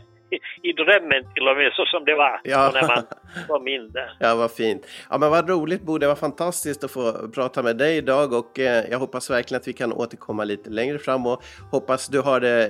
i 0.61 0.73
drömmen 0.73 1.33
till 1.33 1.47
och 1.47 1.57
med 1.57 1.71
så 1.73 1.85
som 1.85 2.05
det 2.05 2.15
var 2.15 2.41
ja. 2.43 2.71
när 2.73 2.87
man 2.87 3.03
kom 3.47 3.67
in 3.67 3.91
där. 3.91 4.11
Ja, 4.19 4.35
vad 4.35 4.51
fint. 4.51 4.87
Ja, 5.09 5.17
men 5.17 5.29
vad 5.29 5.49
roligt 5.49 5.81
Bo, 5.81 5.97
det 5.97 6.07
var 6.07 6.15
fantastiskt 6.15 6.83
att 6.83 6.91
få 6.91 7.29
prata 7.35 7.63
med 7.63 7.77
dig 7.77 7.97
idag 7.97 8.33
och 8.33 8.59
eh, 8.59 8.85
jag 8.91 8.99
hoppas 8.99 9.29
verkligen 9.29 9.59
att 9.61 9.67
vi 9.67 9.73
kan 9.73 9.93
återkomma 9.93 10.43
lite 10.43 10.69
längre 10.69 10.99
fram 10.99 11.25
och 11.25 11.43
hoppas 11.71 12.07
du 12.07 12.21
har 12.21 12.39
det 12.39 12.69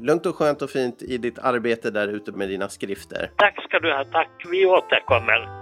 lugnt 0.00 0.26
och 0.26 0.36
skönt 0.36 0.62
och 0.62 0.70
fint 0.70 1.02
i 1.02 1.18
ditt 1.18 1.38
arbete 1.38 1.90
där 1.90 2.08
ute 2.08 2.32
med 2.32 2.48
dina 2.48 2.68
skrifter. 2.68 3.30
Tack 3.36 3.64
ska 3.64 3.78
du 3.78 3.92
ha, 3.92 4.04
tack. 4.04 4.30
Vi 4.50 4.66
återkommer. 4.66 5.59